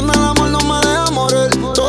entienda 0.00 0.14
el 0.14 0.24
amor 0.30 0.50
no 0.50 0.58
me 0.60 0.80
deja 0.80 1.10
morir. 1.10 1.79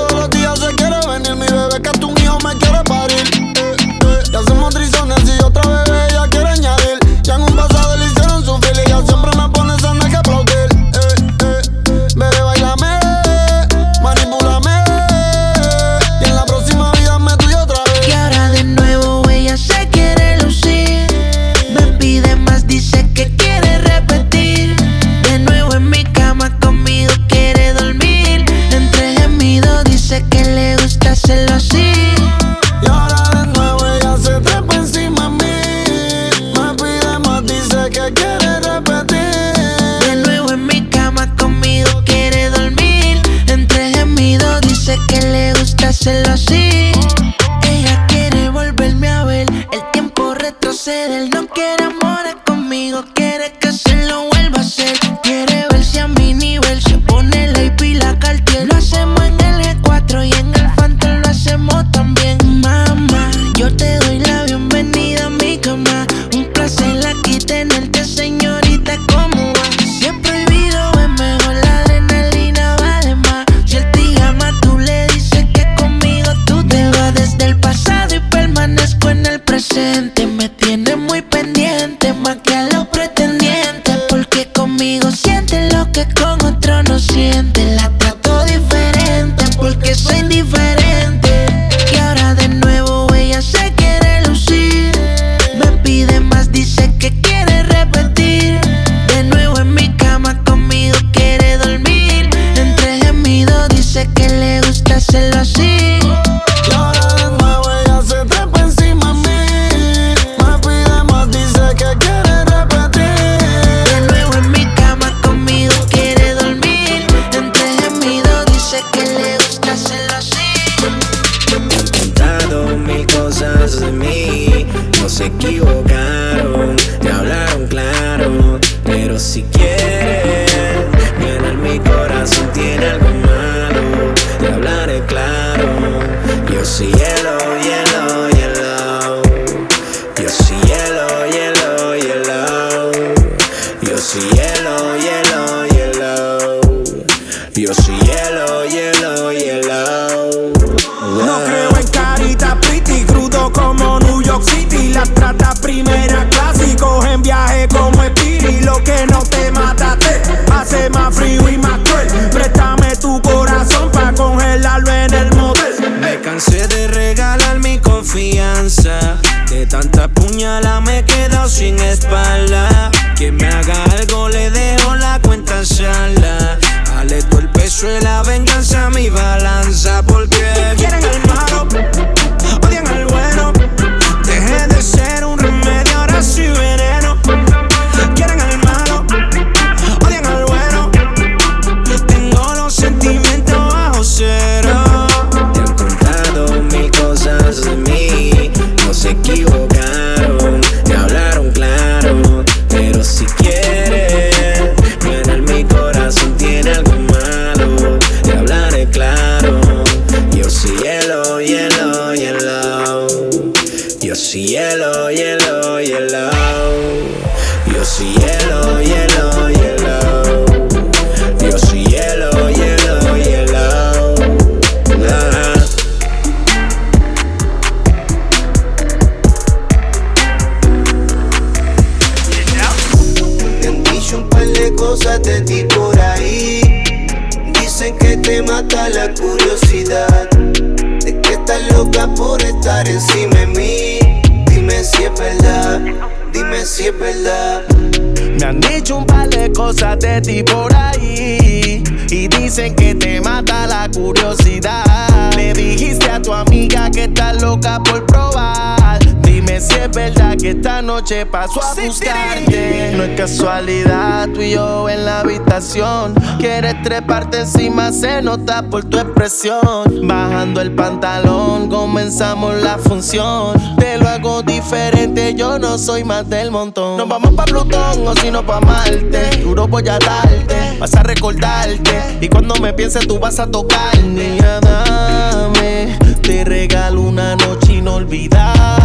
paso 261.30 261.62
a 261.62 261.74
buscarte. 261.74 262.94
No 262.96 263.04
es 263.04 263.18
casualidad, 263.18 264.30
tú 264.34 264.42
y 264.42 264.52
yo 264.52 264.88
en 264.90 265.06
la 265.06 265.20
habitación. 265.20 266.14
Quieres 266.40 266.82
treparte 266.84 267.42
encima, 267.42 267.92
se 267.92 268.22
nota 268.22 268.64
por 268.64 268.86
tu 268.86 268.98
expresión. 268.98 270.08
Bajando 270.08 270.62
el 270.62 270.72
pantalón, 270.74 271.70
comenzamos 271.70 272.56
la 272.62 272.78
función. 272.78 273.60
Te 273.78 273.98
lo 273.98 274.08
hago 274.08 274.42
diferente, 274.42 275.36
yo 275.36 275.60
no 275.60 275.78
soy 275.78 276.06
más 276.06 276.30
del 276.30 276.50
montón. 276.50 276.98
Nos 276.98 277.10
vamos 277.10 277.34
pa' 277.34 277.46
Plutón 277.46 278.08
o 278.08 278.16
si 278.16 278.32
no 278.32 278.46
pa' 278.46 278.62
Marte. 278.62 279.38
Duro 279.44 279.68
voy 279.68 279.88
a 279.90 280.00
darte, 280.00 280.78
vas 280.80 280.96
a 280.96 281.04
recordarte. 281.04 282.20
Y 282.22 282.30
cuando 282.30 282.56
me 282.56 282.72
pienses, 282.72 283.06
tú 283.06 283.20
vas 283.20 283.38
a 283.40 283.48
tocar. 283.48 283.98
Niña, 284.02 284.62
dame, 284.62 285.98
te 286.22 286.46
regalo 286.46 287.02
una 287.02 287.36
noche 287.36 287.74
inolvidable. 287.74 288.81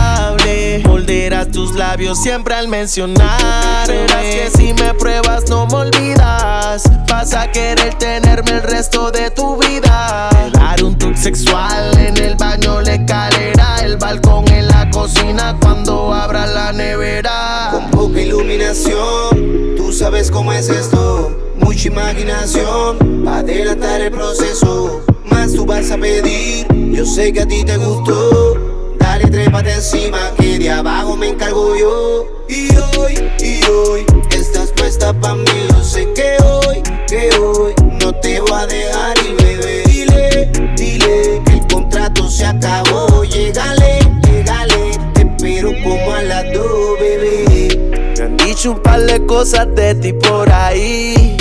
Eras 1.26 1.50
tus 1.50 1.74
labios 1.74 2.22
siempre 2.22 2.54
al 2.54 2.68
mencionar. 2.68 3.84
Serás 3.84 4.24
que 4.26 4.48
si 4.56 4.72
me 4.74 4.94
pruebas 4.94 5.50
no 5.50 5.66
me 5.66 5.74
olvidas. 5.74 6.84
Vas 7.08 7.34
a 7.34 7.50
querer 7.50 7.94
tenerme 7.94 8.52
el 8.52 8.62
resto 8.62 9.10
de 9.10 9.32
tu 9.32 9.56
vida. 9.56 10.30
Dar 10.52 10.84
un 10.84 10.96
tour 10.96 11.16
sexual 11.16 11.98
en 11.98 12.16
el 12.18 12.36
baño, 12.36 12.80
la 12.80 12.94
escalera, 12.94 13.78
el 13.82 13.96
balcón, 13.96 14.46
en 14.52 14.68
la 14.68 14.88
cocina, 14.90 15.56
cuando 15.60 16.14
abra 16.14 16.46
la 16.46 16.72
nevera. 16.72 17.70
Con 17.72 17.90
poca 17.90 18.20
iluminación, 18.20 19.74
tú 19.76 19.92
sabes 19.92 20.30
cómo 20.30 20.52
es 20.52 20.68
esto. 20.68 21.36
Mucha 21.58 21.88
imaginación, 21.88 23.24
para 23.24 23.42
delatar 23.42 24.00
el 24.00 24.12
proceso. 24.12 25.02
Más 25.24 25.52
tú 25.52 25.66
vas 25.66 25.90
a 25.90 25.98
pedir, 25.98 26.68
yo 26.92 27.04
sé 27.04 27.32
que 27.32 27.40
a 27.40 27.48
ti 27.48 27.64
te 27.64 27.78
gustó 27.78 28.75
Dale, 29.16 29.30
trépate 29.30 29.72
encima, 29.72 30.30
que 30.38 30.58
de 30.58 30.70
abajo 30.70 31.16
me 31.16 31.30
encargo 31.30 31.74
yo. 31.74 32.26
Y 32.50 32.68
hoy, 32.98 33.14
y 33.40 33.64
hoy, 33.64 34.04
estás 34.30 34.72
puesta 34.72 35.14
pa' 35.14 35.34
mí. 35.34 35.46
Yo 35.70 35.82
sé 35.82 36.12
que 36.12 36.36
hoy, 36.44 36.82
que 37.08 37.30
hoy, 37.38 37.72
no 37.98 38.12
te 38.20 38.40
voy 38.40 38.52
a 38.52 38.66
dejar 38.66 39.16
y 39.24 39.42
bebé. 39.42 39.82
Dile, 39.86 40.50
dile, 40.76 41.42
que 41.46 41.52
el 41.54 41.66
contrato 41.66 42.28
se 42.28 42.44
acabó. 42.44 43.24
Llegale, 43.24 44.00
llegale, 44.28 44.90
te 45.14 45.22
espero 45.22 45.70
como 45.82 46.12
a 46.12 46.22
las 46.22 46.44
dos, 46.52 47.00
bebé. 47.00 48.12
Me 48.18 48.22
han 48.22 48.36
dicho 48.36 48.72
un 48.72 48.82
par 48.82 49.00
de 49.00 49.24
cosas 49.24 49.66
de 49.74 49.94
ti 49.94 50.12
por 50.12 50.52
ahí. 50.52 51.38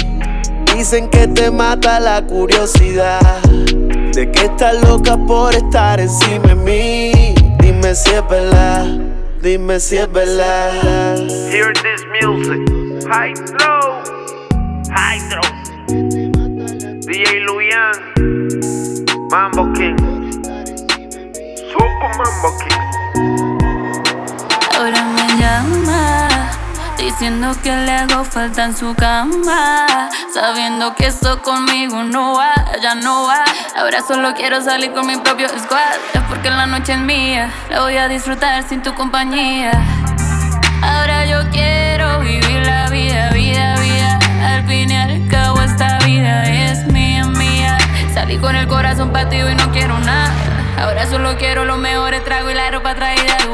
Dicen 0.74 1.10
que 1.10 1.28
te 1.28 1.52
mata 1.52 2.00
la 2.00 2.26
curiosidad. 2.26 3.44
De 3.44 4.32
que 4.32 4.46
estás 4.46 4.82
loca 4.82 5.18
por 5.28 5.54
estar 5.54 6.00
encima 6.00 6.48
de 6.48 6.56
mí 6.56 7.45
Dime 7.76 7.94
si 7.94 8.10
es 8.10 8.28
verdad, 8.30 8.86
dime 9.42 9.80
si 9.82 9.98
es 9.98 10.10
verdad. 10.10 11.18
Hear 11.52 11.74
this 11.74 12.06
music, 12.22 12.62
Hydro, 13.06 14.02
Hydro, 14.90 15.42
DJ 17.02 17.42
Luyan, 17.42 17.92
Mambo 19.30 19.72
King, 19.74 19.98
Super 21.74 22.12
Mambo 22.18 22.58
King. 22.64 22.80
Ahora 24.78 25.04
me 25.04 25.28
llama 25.38 26.35
Diciendo 26.98 27.56
que 27.62 27.76
le 27.76 27.92
hago 27.92 28.24
falta 28.24 28.66
en 28.66 28.76
su 28.76 28.96
cama. 28.96 30.10
Sabiendo 30.34 30.96
que 30.96 31.08
esto 31.08 31.42
conmigo 31.42 32.04
no 32.04 32.34
va, 32.36 32.54
ya 32.82 32.96
no 32.96 33.26
va. 33.26 33.44
Ahora 33.78 34.02
solo 34.02 34.34
quiero 34.34 34.62
salir 34.62 34.92
con 34.92 35.06
mi 35.08 35.18
propio 35.18 35.48
squad. 35.50 35.80
Es 36.14 36.22
porque 36.30 36.50
la 36.50 36.66
noche 36.66 36.94
es 36.94 37.00
mía. 37.00 37.52
La 37.70 37.82
voy 37.82 37.98
a 37.98 38.08
disfrutar 38.08 38.68
sin 38.68 38.82
tu 38.82 38.94
compañía. 38.94 39.72
Ahora 40.82 41.26
yo 41.26 41.50
quiero 41.52 42.20
vivir 42.20 42.66
la 42.66 42.90
vida, 42.90 43.30
vida, 43.32 43.76
vida. 43.80 44.20
Al 44.44 44.66
fin 44.68 44.92
y 44.92 44.96
al 44.96 45.28
cabo, 45.28 45.62
esta 45.62 45.98
vida 46.00 46.44
es 46.44 46.86
mía, 46.88 47.26
mía. 47.26 47.78
Salí 48.14 48.38
con 48.38 48.56
el 48.56 48.68
corazón 48.68 49.12
partido 49.12 49.50
y 49.50 49.56
no 49.56 49.72
quiero 49.72 49.98
nada. 50.00 50.32
Ahora 50.80 51.08
solo 51.08 51.38
quiero 51.38 51.66
los 51.66 51.78
mejores 51.78 52.24
tragos 52.24 52.52
y 52.52 52.56
la 52.56 52.70
ropa 52.70 52.96
traída 52.96 53.38
de 53.38 53.48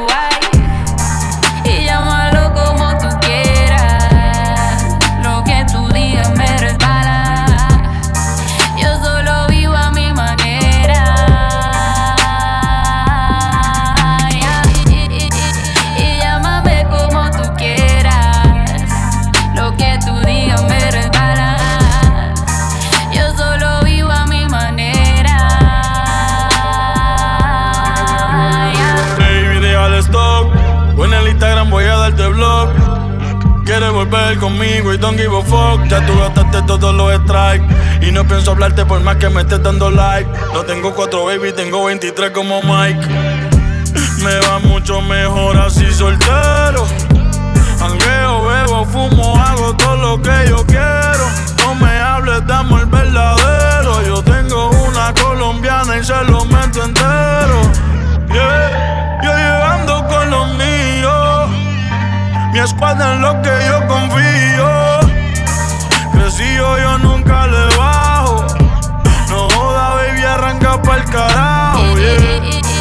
Conmigo 34.38 34.92
y 34.92 34.96
don't 34.96 35.16
give 35.18 35.36
a 35.36 35.42
fuck. 35.42 35.86
Ya 35.88 36.04
tú 36.06 36.18
gastaste 36.18 36.62
todos 36.62 36.94
los 36.94 37.14
strikes. 37.22 37.66
Y 38.00 38.12
no 38.12 38.26
pienso 38.26 38.52
hablarte 38.52 38.84
por 38.84 39.00
más 39.00 39.16
que 39.16 39.28
me 39.28 39.42
estés 39.42 39.62
dando 39.62 39.90
like. 39.90 40.28
No 40.52 40.62
tengo 40.64 40.94
cuatro 40.94 41.24
baby, 41.24 41.52
tengo 41.52 41.84
23 41.84 42.30
como 42.30 42.60
Mike. 42.62 43.06
Me 44.22 44.38
va 44.40 44.58
mucho 44.60 45.00
mejor 45.02 45.56
así 45.58 45.90
soltero. 45.92 46.86
Hangueo, 47.80 48.44
bebo, 48.44 48.84
fumo, 48.86 49.36
hago 49.36 49.74
todo 49.76 49.96
lo 49.96 50.22
que 50.22 50.48
yo 50.48 50.64
quiero. 50.66 51.26
No 51.58 51.74
me 51.74 51.90
hables 51.98 52.46
de 52.46 52.52
amor 52.52 52.86
verdadero. 52.88 54.02
Yo 54.06 54.22
tengo 54.22 54.70
una 54.70 55.12
colombiana 55.14 55.98
y 55.98 56.04
se 56.04 56.24
lo 56.24 56.44
meto 56.46 56.84
entero. 56.84 57.60
Yeah, 58.32 59.11
escuadra 62.64 63.14
en 63.14 63.22
lo 63.22 63.42
que 63.42 63.50
yo 63.66 63.86
confío. 63.86 64.70
Crecí 66.12 66.54
yo, 66.56 66.78
yo 66.78 66.98
nunca 66.98 67.46
le 67.46 67.76
bajo. 67.76 68.46
No 69.28 69.48
joda, 69.50 69.94
baby, 69.94 70.22
arranca 70.22 70.80
pa'l 70.82 71.04
carajo. 71.04 71.96
Yeah. 71.96 72.71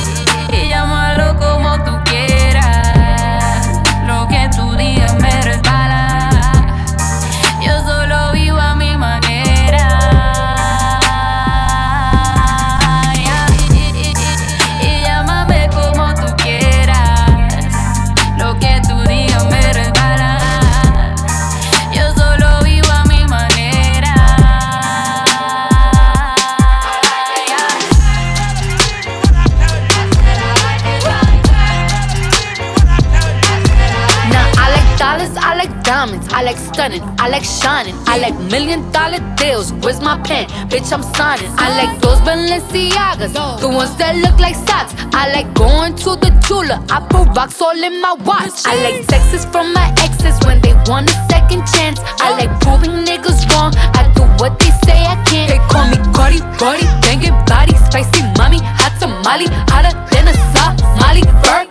My 40.01 40.17
pen? 40.21 40.47
Bitch, 40.69 40.91
I'm 40.91 41.03
signing. 41.15 41.51
I 41.57 41.69
like 41.77 42.01
those 42.01 42.19
Balenciagas, 42.21 43.33
the 43.61 43.69
ones 43.69 43.95
that 43.97 44.15
look 44.17 44.39
like 44.39 44.55
socks. 44.55 44.93
I 45.13 45.31
like 45.33 45.53
going 45.53 45.95
to 46.03 46.15
the 46.15 46.31
Tula, 46.45 46.83
I 46.89 46.99
put 47.07 47.35
rocks 47.35 47.61
all 47.61 47.77
in 47.77 48.01
my 48.01 48.13
watch. 48.25 48.65
I 48.65 48.75
like 48.83 49.07
texts 49.07 49.45
from 49.45 49.73
my 49.73 49.93
exes 49.99 50.37
when 50.45 50.61
they 50.61 50.73
want 50.89 51.09
a 51.09 51.15
second 51.29 51.63
chance. 51.73 51.99
I 52.19 52.31
like 52.37 52.51
proving 52.61 53.05
niggas 53.05 53.47
wrong. 53.51 53.73
I 53.95 54.11
do 54.15 54.23
what 54.41 54.59
they 54.59 54.71
say 54.85 54.99
I 55.05 55.15
can't. 55.25 55.49
They 55.49 55.61
call 55.71 55.87
me 55.87 55.97
Cardi, 56.13 56.39
Cardi, 56.59 56.85
banging 57.01 57.37
body, 57.45 57.75
spicy 57.87 58.21
mommy, 58.37 58.59
hot 58.61 58.93
tamale, 58.99 59.47
hotter 59.69 59.93
than 60.11 60.27
a 60.27 60.33
Somali. 60.53 61.23
Virgo, 61.43 61.70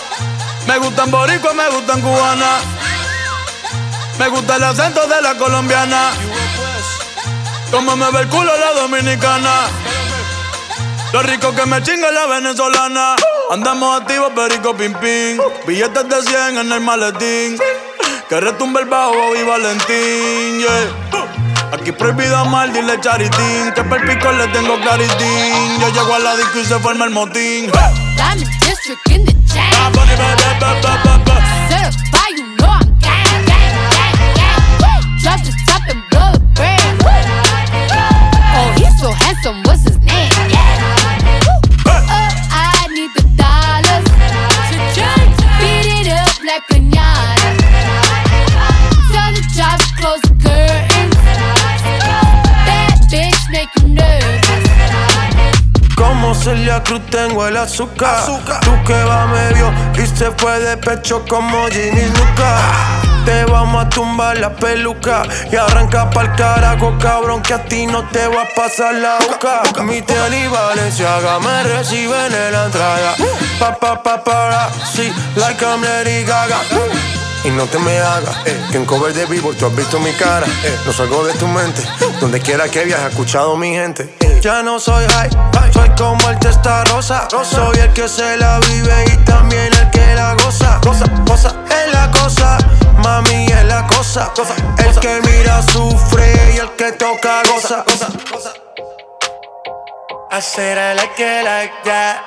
Me 0.67 0.77
gustan 0.77 1.11
boricua, 1.11 1.53
me 1.53 1.69
gustan 1.69 2.01
cubana. 2.01 2.59
Me 4.19 4.27
gusta 4.29 4.55
el 4.55 4.63
acento 4.63 5.07
de 5.07 5.21
la 5.21 5.35
colombiana. 5.35 6.11
Como 7.71 7.95
me 7.95 8.11
ve 8.11 8.19
el 8.21 8.27
culo 8.27 8.51
la 8.57 8.81
dominicana. 8.81 9.67
Lo 11.13 11.23
rico 11.23 11.53
que 11.53 11.65
me 11.65 11.81
chinga 11.81 12.11
la 12.11 12.27
venezolana. 12.27 13.15
Andamos 13.49 14.01
activos, 14.01 14.31
perico 14.33 14.75
pim 14.75 14.93
pim. 14.93 15.39
Billetes 15.65 16.07
de 16.07 16.21
100 16.21 16.57
en 16.59 16.71
el 16.71 16.81
maletín. 16.81 17.57
Que 18.29 18.39
retumbe 18.39 18.79
el 18.79 18.85
bajo 18.87 19.35
y 19.35 19.43
Valentín, 19.43 20.59
yeah. 20.59 21.50
Aquí 21.71 21.91
prohibido 21.93 22.35
amar, 22.37 22.71
dile 22.73 22.99
charitín. 22.99 23.71
Que 23.73 23.83
per 23.83 24.05
pico 24.05 24.31
le 24.31 24.47
tengo 24.49 24.79
claritín. 24.81 25.79
Yo 25.79 25.89
llego 25.89 26.13
a 26.15 26.19
la 26.19 26.35
disco 26.35 26.59
y 26.59 26.65
se 26.65 26.77
forma 26.79 27.05
el 27.05 27.11
motín. 27.11 27.71
Diamond 28.17 28.47
district 28.59 29.09
in 29.09 29.25
the 29.25 29.31
chain. 29.47 29.71
Certified, 31.69 32.37
you 32.37 32.45
know 32.57 32.67
I'm 32.67 32.87
gang, 32.99 33.45
gang, 33.45 33.75
gang, 33.89 34.15
gang. 34.79 35.03
Drop 35.21 35.39
the 35.43 35.51
top 35.65 35.83
and 35.89 36.03
blow 36.09 36.31
the 36.33 36.39
brand. 36.55 37.03
Oh, 38.53 38.71
he's 38.75 38.99
so 38.99 39.11
handsome. 39.11 39.63
What's 39.63 39.83
his 39.83 39.97
name? 39.99 40.29
Celia 56.43 56.81
Cruz 56.81 57.01
tengo 57.11 57.45
el 57.45 57.55
azúcar. 57.55 58.25
Tú 58.61 58.71
que 58.85 59.03
va 59.03 59.27
medio 59.27 59.71
y 59.93 60.07
se 60.07 60.31
fue 60.31 60.59
de 60.59 60.75
pecho 60.75 61.23
como 61.29 61.67
Ginny 61.67 62.05
Luca. 62.05 62.57
Te 63.25 63.45
vamos 63.45 63.85
a 63.85 63.89
tumbar 63.89 64.39
la 64.39 64.51
peluca 64.51 65.21
y 65.51 65.55
arranca 65.55 66.09
pa'l 66.09 66.33
carajo, 66.35 66.97
cabrón, 66.99 67.43
que 67.43 67.53
a 67.53 67.63
ti 67.63 67.85
no 67.85 68.09
te 68.09 68.27
va 68.27 68.41
a 68.41 68.47
pasar 68.55 68.95
la 68.95 69.19
boca. 69.19 69.61
Mi 69.83 70.01
tele 70.01 70.45
y 70.45 70.47
Valenciaga 70.47 71.39
me 71.39 71.63
reciben 71.63 72.33
en 72.33 72.51
la 72.51 72.65
entrada. 72.65 73.15
Pa, 73.59 73.75
pa, 73.75 74.01
pa, 74.01 74.23
para, 74.23 74.69
sí, 74.95 75.13
like 75.35 75.63
I'm 75.63 75.83
Lady 75.83 76.23
Gaga. 76.23 76.57
Y 77.43 77.51
no 77.51 77.65
te 77.65 77.77
me 77.77 77.99
hagas, 77.99 78.35
eh, 78.45 78.59
que 78.71 78.77
en 78.77 78.85
cover 78.85 79.13
de 79.13 79.25
vivo 79.27 79.53
tú 79.53 79.67
has 79.67 79.75
visto 79.75 79.99
mi 79.99 80.11
cara. 80.13 80.47
Eh, 80.63 80.79
no 80.87 80.91
salgo 80.91 81.23
de 81.23 81.33
tu 81.33 81.47
mente, 81.47 81.83
donde 82.19 82.39
quiera 82.39 82.67
que 82.69 82.83
viajes, 82.83 83.09
escuchado 83.09 83.55
mi 83.55 83.69
gente. 83.69 84.20
Ya 84.41 84.63
no 84.63 84.79
soy 84.79 85.05
high, 85.05 85.29
soy 85.71 85.89
como 85.91 86.27
el 86.27 86.39
testa 86.39 86.83
rosa. 86.85 87.27
Soy 87.29 87.77
el 87.77 87.93
que 87.93 88.07
se 88.07 88.37
la 88.37 88.59
vive 88.59 89.05
y 89.13 89.17
también 89.17 89.71
el 89.71 89.91
que 89.91 90.15
la 90.15 90.33
goza. 90.33 90.79
Cosa, 90.81 91.05
cosa, 91.27 91.53
es 91.69 91.93
la 91.93 92.09
cosa, 92.09 92.57
mami 93.03 93.45
es 93.45 93.65
la 93.65 93.85
cosa. 93.85 94.31
El 94.79 94.99
que 94.99 95.21
mira 95.27 95.61
sufre 95.61 96.53
y 96.55 96.57
el 96.57 96.71
que 96.71 96.91
toca 96.93 97.43
goza. 97.53 97.85
I 100.31 100.39
said 100.41 100.79
I 100.79 100.95
like 100.95 101.19
it 101.19 101.43
like 101.45 101.83
that. 101.83 102.23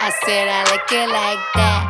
I 0.00 0.10
said 0.24 0.48
I 0.48 0.64
like 0.70 0.90
it 0.90 1.08
like 1.10 1.52
that. 1.54 1.84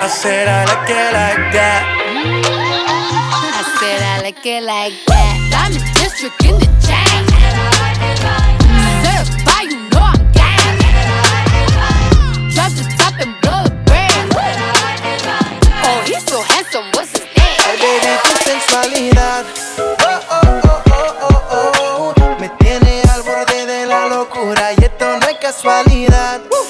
I 0.00 0.08
said 0.08 0.48
I 0.48 0.64
like 0.64 0.88
it 0.88 1.12
like 1.12 1.52
that. 1.52 2.93
I 3.66 4.20
like 4.22 4.44
it 4.44 4.62
like 4.62 4.92
that. 5.06 5.48
Diamond 5.50 5.84
district 5.94 6.44
in 6.44 6.58
the 6.58 6.66
you 9.70 9.88
I'm. 9.90 10.34
Oh, 15.86 16.02
he's 16.06 16.24
so 16.24 16.42
handsome, 16.42 16.84
his 16.92 17.24
baby, 17.80 18.12
tu 18.24 18.32
sensualidad. 18.44 19.44
Oh, 19.78 20.20
oh, 20.30 20.60
oh, 20.64 20.82
oh, 20.90 21.42
oh, 21.50 22.14
oh. 22.16 22.40
Me 22.40 22.48
tiene 22.58 23.02
al 23.12 23.22
borde 23.22 23.66
de 23.66 23.86
la 23.86 24.06
locura 24.08 24.72
y 24.72 24.84
esto 24.84 25.18
no 25.18 25.26
es 25.26 25.38
casualidad. 25.38 26.40
Oh, 26.50 26.64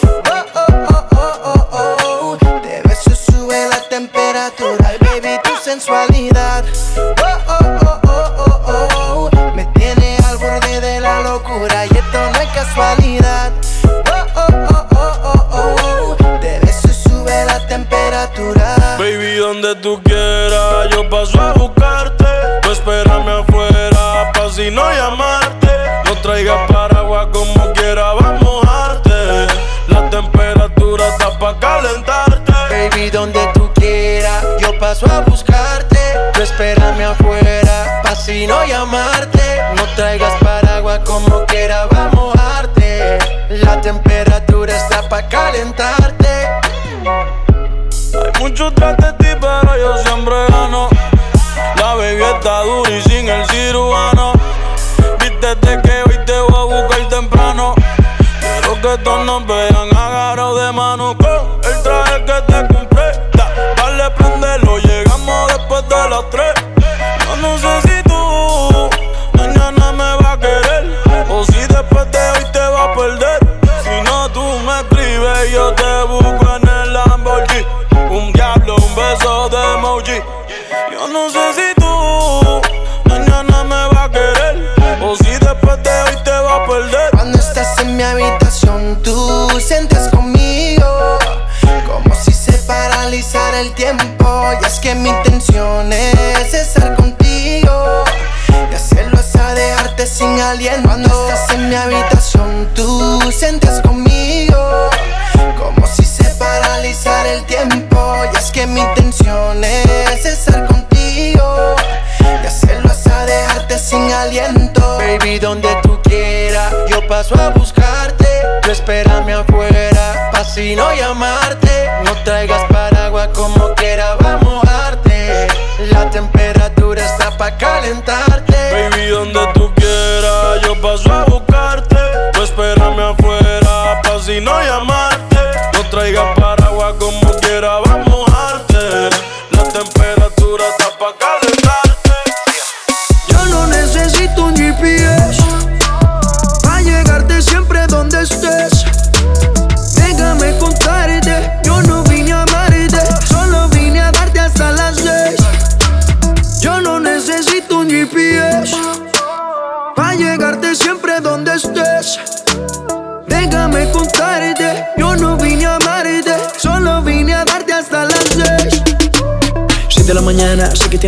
paso 117.25 117.41
a 117.41 117.49
buscarte. 117.51 118.27
Tú 118.63 118.71
espérame 118.71 119.33
afuera, 119.33 120.31
pa' 120.33 120.45
si 120.45 120.77
no 120.77 120.93
llamarte. 120.95 121.91
No 122.05 122.13
traigas 122.25 122.63
paraguas 122.71 123.29
como 123.29 123.75
quiera, 123.75 124.17
va 124.17 124.35
a 124.35 124.39
mojarte. 124.39 125.49
La 125.91 126.11
temperatura 126.11 127.05
está 127.05 127.37
pa' 127.37 127.57
calentarte. 127.57 128.34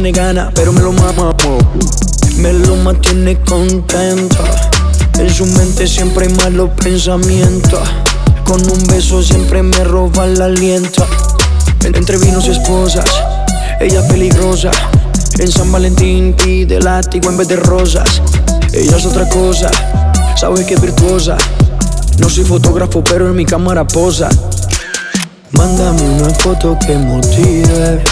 Tiene 0.07 0.19
ganas, 0.19 0.53
pero 0.55 0.73
me 0.73 0.83
lo 0.83 0.93
mama. 0.93 1.35
Me 2.37 2.53
lo 2.53 2.77
mantiene 2.77 3.41
contento. 3.41 4.45
En 5.19 5.29
su 5.29 5.47
mente 5.47 5.89
siempre 5.89 6.27
hay 6.27 6.35
malos 6.35 6.71
pensamientos. 6.81 7.81
Con 8.45 8.61
un 8.71 8.87
beso 8.87 9.21
siempre 9.21 9.65
me 9.65 9.83
roba 9.83 10.27
el 10.27 10.41
aliento. 10.41 11.05
Entre 11.83 12.19
vinos 12.19 12.47
y 12.47 12.51
esposas, 12.51 13.11
ella 13.81 14.01
es 14.01 14.07
peligrosa. 14.07 14.71
En 15.39 15.51
San 15.51 15.73
Valentín 15.73 16.35
pide 16.35 16.79
látigo 16.81 17.29
en 17.29 17.39
vez 17.39 17.49
de 17.49 17.57
rosas. 17.57 18.23
Ella 18.73 18.97
es 18.97 19.07
otra 19.07 19.29
cosa, 19.29 19.71
sabe 20.37 20.65
que 20.65 20.75
es 20.75 20.81
virtuosa. 20.81 21.37
No 22.19 22.31
soy 22.31 22.45
fotógrafo, 22.45 23.03
pero 23.03 23.29
en 23.29 23.35
mi 23.35 23.45
cámara 23.45 23.85
posa. 23.85 24.29
Mándame 25.51 26.03
una 26.03 26.31
foto 26.31 26.79
que 26.87 26.97
motive, 26.97 28.05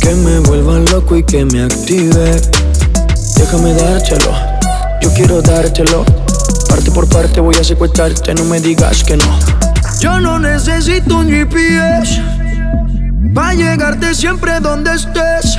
que 0.00 0.14
me 0.14 0.40
vuelva 0.40 0.78
loco 0.78 1.16
y 1.16 1.22
que 1.22 1.44
me 1.44 1.62
active. 1.62 2.40
Déjame 3.36 3.74
dártelo, 3.74 4.32
yo 5.02 5.12
quiero 5.14 5.42
dártelo. 5.42 6.04
Parte 6.68 6.90
por 6.90 7.08
parte 7.08 7.40
voy 7.40 7.56
a 7.56 7.64
secuestrarte, 7.64 8.34
no 8.34 8.44
me 8.44 8.60
digas 8.60 9.04
que 9.04 9.16
no. 9.16 9.38
Yo 10.00 10.18
no 10.18 10.38
necesito 10.38 11.16
un 11.16 11.28
GPS. 11.28 12.22
Va 13.36 13.50
a 13.50 13.54
llegarte 13.54 14.14
siempre 14.14 14.58
donde 14.60 14.94
estés. 14.94 15.58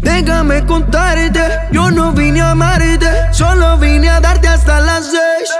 Déjame 0.00 0.64
contarte, 0.64 1.40
yo 1.72 1.90
no 1.90 2.12
vine 2.12 2.40
a 2.40 2.52
amarte, 2.52 3.08
solo 3.32 3.76
vine 3.78 4.08
a 4.08 4.20
darte 4.20 4.48
hasta 4.48 4.80
las 4.80 5.04
seis. 5.06 5.50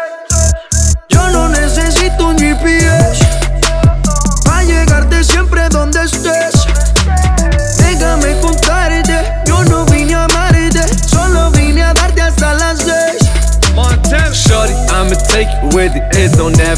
Yo 1.10 1.28
no 1.30 1.48
necesito 1.50 2.28
un 2.28 2.38
GPS. 2.38 3.22
Va 4.48 4.58
a 4.58 4.62
llegarte 4.64 5.22
siempre 5.22 5.68
donde 5.68 6.02
estés. 6.04 6.55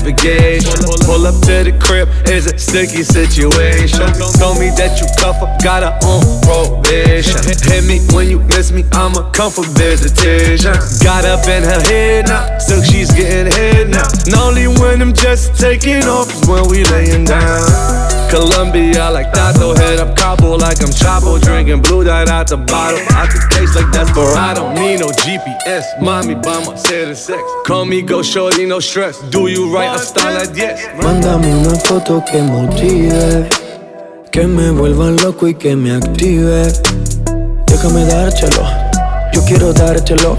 Navigation. 0.08 0.78
Pull 1.04 1.26
up 1.26 1.34
to 1.46 1.64
the 1.64 1.74
crib, 1.80 2.08
it's 2.26 2.46
a 2.46 2.58
sticky 2.58 3.02
situation. 3.02 4.06
Told 4.38 4.58
me 4.58 4.70
that 4.76 5.00
you 5.00 5.06
cuff 5.18 5.42
up, 5.42 5.60
got 5.62 5.82
her 5.82 5.94
on 6.06 6.22
probation. 6.44 7.40
Hit 7.68 7.84
me 7.84 8.00
when 8.14 8.28
you 8.28 8.40
miss 8.40 8.72
me, 8.72 8.84
I'ma 8.92 9.30
come 9.32 9.50
for 9.50 9.64
visitation. 9.76 10.74
Got 11.02 11.24
up 11.24 11.46
in 11.48 11.62
her 11.62 11.80
head 11.88 12.26
now, 12.26 12.58
still 12.58 12.82
she's 12.82 13.10
getting 13.12 13.50
head 13.52 13.88
now. 13.88 14.06
And 14.26 14.34
only 14.34 14.68
when 14.68 15.02
I'm 15.02 15.12
just 15.12 15.58
taking 15.58 16.04
off 16.04 16.32
is 16.32 16.48
when 16.48 16.68
we 16.68 16.84
laying 16.84 17.24
down. 17.24 18.08
Colombia 18.28 19.10
like 19.10 19.32
Tato, 19.32 19.74
head 19.74 20.00
up 20.00 20.14
Cabo 20.14 20.56
like 20.56 20.82
I'm 20.82 20.92
Chapo, 20.92 21.40
drinking 21.40 21.80
blue 21.80 22.04
dot 22.04 22.28
out 22.28 22.46
the 22.46 22.58
bottle. 22.58 23.00
I 23.16 23.26
can 23.26 23.40
taste 23.48 23.74
like 23.74 23.90
Desperado, 23.90 24.74
need 24.74 25.00
no 25.00 25.08
GPS. 25.08 25.84
Mommy 26.00 26.34
by 26.34 26.60
my 26.66 26.74
set 26.74 27.08
of 27.08 27.16
sex. 27.16 27.42
Call 27.64 27.86
me 27.86 28.02
go 28.02 28.17
shorty, 28.22 28.66
no 28.66 28.80
stress. 28.80 29.18
Do 29.30 29.48
you 29.48 29.72
right, 29.74 29.90
I 29.90 29.98
style 29.98 30.34
like 30.34 30.54
yes. 30.54 30.88
Mándame 31.02 31.54
una 31.54 31.74
foto 31.80 32.22
que 32.24 32.42
motive, 32.42 33.48
que 34.30 34.46
me 34.46 34.70
vuelva 34.70 35.10
loco 35.10 35.48
y 35.48 35.54
que 35.54 35.76
me 35.76 35.92
active. 35.92 36.72
Déjame 37.66 38.04
dártelo, 38.06 38.64
yo 39.32 39.44
quiero 39.44 39.72
dártelo. 39.72 40.36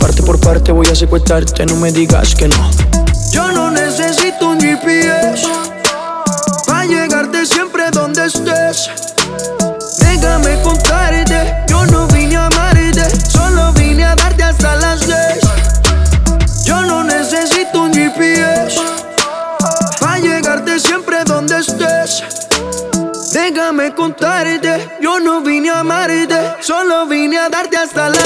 Parte 0.00 0.22
por 0.22 0.38
parte 0.40 0.72
voy 0.72 0.86
a 0.86 0.94
secuestrarte, 0.94 1.66
no 1.66 1.76
me 1.76 1.90
digas 1.92 2.34
que 2.34 2.48
no. 2.48 2.70
Yo 3.32 3.50
no 3.52 3.70
necesito 3.70 4.50
un 4.50 4.60
GPS 4.60 5.46
para 6.66 6.84
llegarte 6.86 7.46
siempre 7.46 7.90
donde 7.90 8.26
estés. 8.26 9.07
Contarte, 23.94 24.88
yo 25.00 25.18
no 25.18 25.40
vine 25.40 25.70
a 25.70 25.80
amarte, 25.80 26.56
solo 26.60 27.06
vine 27.06 27.38
a 27.38 27.48
darte 27.48 27.76
hasta 27.76 28.08
las 28.10 28.17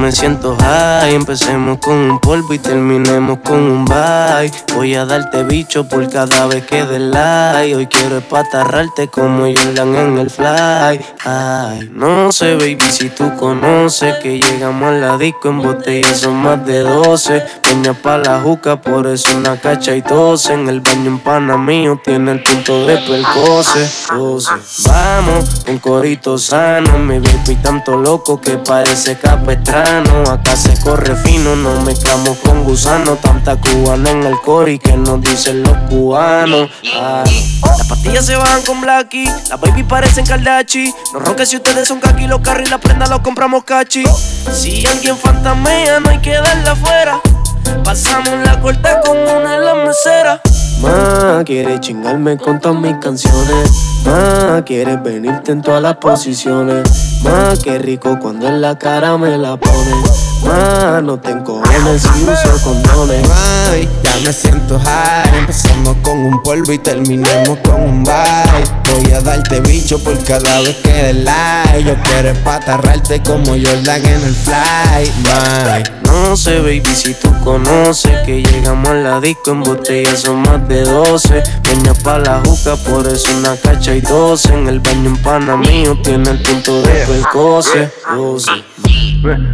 me 0.00 0.12
siento 0.12 0.56
high. 0.56 1.14
Empecemos 1.14 1.78
con 1.78 1.94
un 1.94 2.18
polvo 2.20 2.54
y 2.54 2.58
terminemos 2.58 3.38
con 3.44 3.58
un 3.58 3.84
bye. 3.84 4.50
Voy 4.74 4.94
a 4.94 5.04
darte 5.04 5.44
bicho 5.44 5.86
por 5.86 6.08
cada 6.08 6.46
vez 6.46 6.64
que 6.64 6.84
dé 6.84 6.98
like. 6.98 7.76
Hoy 7.76 7.86
quiero 7.86 8.18
espatarrarte 8.18 9.08
como 9.08 9.42
Jordan 9.42 9.94
en 9.94 10.18
el 10.18 10.30
fly. 10.30 11.04
Ay, 11.24 11.90
no 11.92 12.32
sé, 12.32 12.54
baby, 12.54 12.80
si 12.90 13.10
tú 13.10 13.36
conoces 13.36 14.16
que 14.22 14.38
llegamos 14.40 14.88
a 14.88 14.92
la 14.92 15.18
disco 15.18 15.50
en 15.50 15.60
botella 15.60 16.14
son 16.14 16.36
más 16.36 16.64
de 16.64 16.80
12. 16.80 17.42
Peña 17.62 17.92
pa' 17.92 18.18
la 18.18 18.40
juca, 18.40 18.80
por 18.80 19.06
eso 19.06 19.36
una 19.36 19.58
cacha 19.58 19.94
y 19.94 20.02
tose. 20.02 20.54
En 20.54 20.68
el 20.68 20.80
baño 20.80 21.10
en 21.10 21.18
pana 21.18 21.58
mío 21.58 22.00
tiene 22.02 22.32
el 22.32 22.42
punto 22.42 22.86
de 22.86 22.96
percose. 22.98 23.90
12. 24.14 24.50
Vamos, 24.86 25.64
un 25.68 25.78
corito 25.78 26.38
sano. 26.38 26.98
Mi 26.98 27.18
baby 27.18 27.56
tanto 27.62 27.96
loco 27.96 28.40
que 28.40 28.56
parece 28.56 29.16
capestrano. 29.18 29.89
Acá 29.90 30.54
se 30.54 30.78
corre 30.78 31.16
fino, 31.16 31.56
no 31.56 31.80
mezclamos 31.80 32.38
con 32.38 32.62
gusano. 32.62 33.16
Tanta 33.16 33.56
cubana 33.56 34.10
en 34.10 34.22
el 34.22 34.40
cori 34.40 34.78
que 34.78 34.96
nos 34.96 35.20
dicen 35.20 35.64
los 35.64 35.76
cubanos. 35.88 36.70
Ay. 36.94 37.60
Las 37.60 37.88
pastillas 37.88 38.24
se 38.24 38.36
bajan 38.36 38.62
con 38.62 38.80
Blacky, 38.80 39.24
las 39.24 39.60
baby 39.60 39.82
parecen 39.82 40.24
Kaldachi. 40.24 40.94
No 41.12 41.18
ronques 41.18 41.48
si 41.48 41.56
ustedes 41.56 41.88
son 41.88 41.98
kaki, 41.98 42.28
los 42.28 42.40
carros 42.40 42.68
y 42.68 42.70
la 42.70 42.78
prenda 42.78 43.06
los 43.08 43.18
compramos 43.18 43.64
cachi. 43.64 44.04
Si 44.52 44.86
alguien 44.86 45.16
fantamea, 45.16 45.98
no 45.98 46.10
hay 46.10 46.18
que 46.18 46.34
darla 46.34 46.70
afuera. 46.70 47.20
Pasamos 47.82 48.38
la 48.44 48.60
corta 48.60 49.00
con 49.00 49.18
una 49.18 49.58
de 49.58 49.64
las 49.64 49.76
meseras. 49.88 50.40
Ma, 50.82 51.42
quiere 51.44 51.78
chingarme 51.80 52.36
con 52.38 52.58
todas 52.58 52.80
mis 52.80 52.96
canciones. 52.96 53.70
Ma, 54.06 54.62
quieres 54.64 55.02
venirte 55.02 55.52
en 55.52 55.60
todas 55.60 55.82
las 55.82 55.96
posiciones. 55.96 56.88
Ma, 57.22 57.52
qué 57.62 57.78
rico 57.78 58.18
cuando 58.18 58.48
en 58.48 58.62
la 58.62 58.78
cara 58.78 59.18
me 59.18 59.36
la 59.36 59.56
pones. 59.58 60.30
Ma, 60.44 61.02
no 61.02 61.18
te 61.18 61.32
encojones 61.32 62.02
si 62.02 62.24
uso 62.24 62.64
condones. 62.64 63.28
Ay, 63.70 63.88
ya 64.02 64.16
me 64.24 64.32
siento 64.32 64.78
high. 64.78 65.38
Empezamos 65.38 65.96
con 66.02 66.18
un 66.18 66.42
polvo 66.42 66.72
y 66.72 66.78
terminemos 66.78 67.58
con 67.58 67.82
un 67.82 68.02
bye. 68.02 69.02
Voy 69.02 69.12
a 69.12 69.20
darte 69.20 69.60
bicho 69.60 69.98
por 70.02 70.16
cada 70.24 70.62
vez 70.62 70.76
que 70.76 70.92
des 70.92 71.16
like. 71.16 71.84
Yo 71.84 71.94
quiero 72.04 72.30
espatarrarte 72.30 73.22
como 73.22 73.48
Jordan 73.48 74.06
en 74.06 74.24
el 74.24 74.34
fly. 74.34 75.12
Bye. 75.24 75.99
No 76.10 76.36
sé, 76.36 76.60
baby, 76.60 76.82
si 76.94 77.14
tú 77.14 77.28
conoces 77.44 78.12
que 78.26 78.42
llegamos 78.42 78.88
a 78.88 78.94
la 78.94 79.20
disco 79.20 79.52
en 79.52 79.62
botella 79.62 80.16
son 80.16 80.42
más 80.42 80.66
de 80.68 80.82
12. 80.82 81.42
Peña 81.62 81.94
pa' 81.94 82.18
la 82.18 82.40
juca, 82.44 82.76
por 82.76 83.06
eso 83.06 83.28
una 83.36 83.56
cacha 83.56 83.94
y 83.94 84.00
12. 84.00 84.52
En 84.52 84.68
el 84.68 84.80
baño 84.80 85.10
en 85.10 85.16
pana 85.18 85.56
mío 85.56 85.96
tiene 86.02 86.30
el 86.30 86.42
punto 86.42 86.82
de 86.82 87.06
percose. 87.06 87.90
12. 88.14 88.69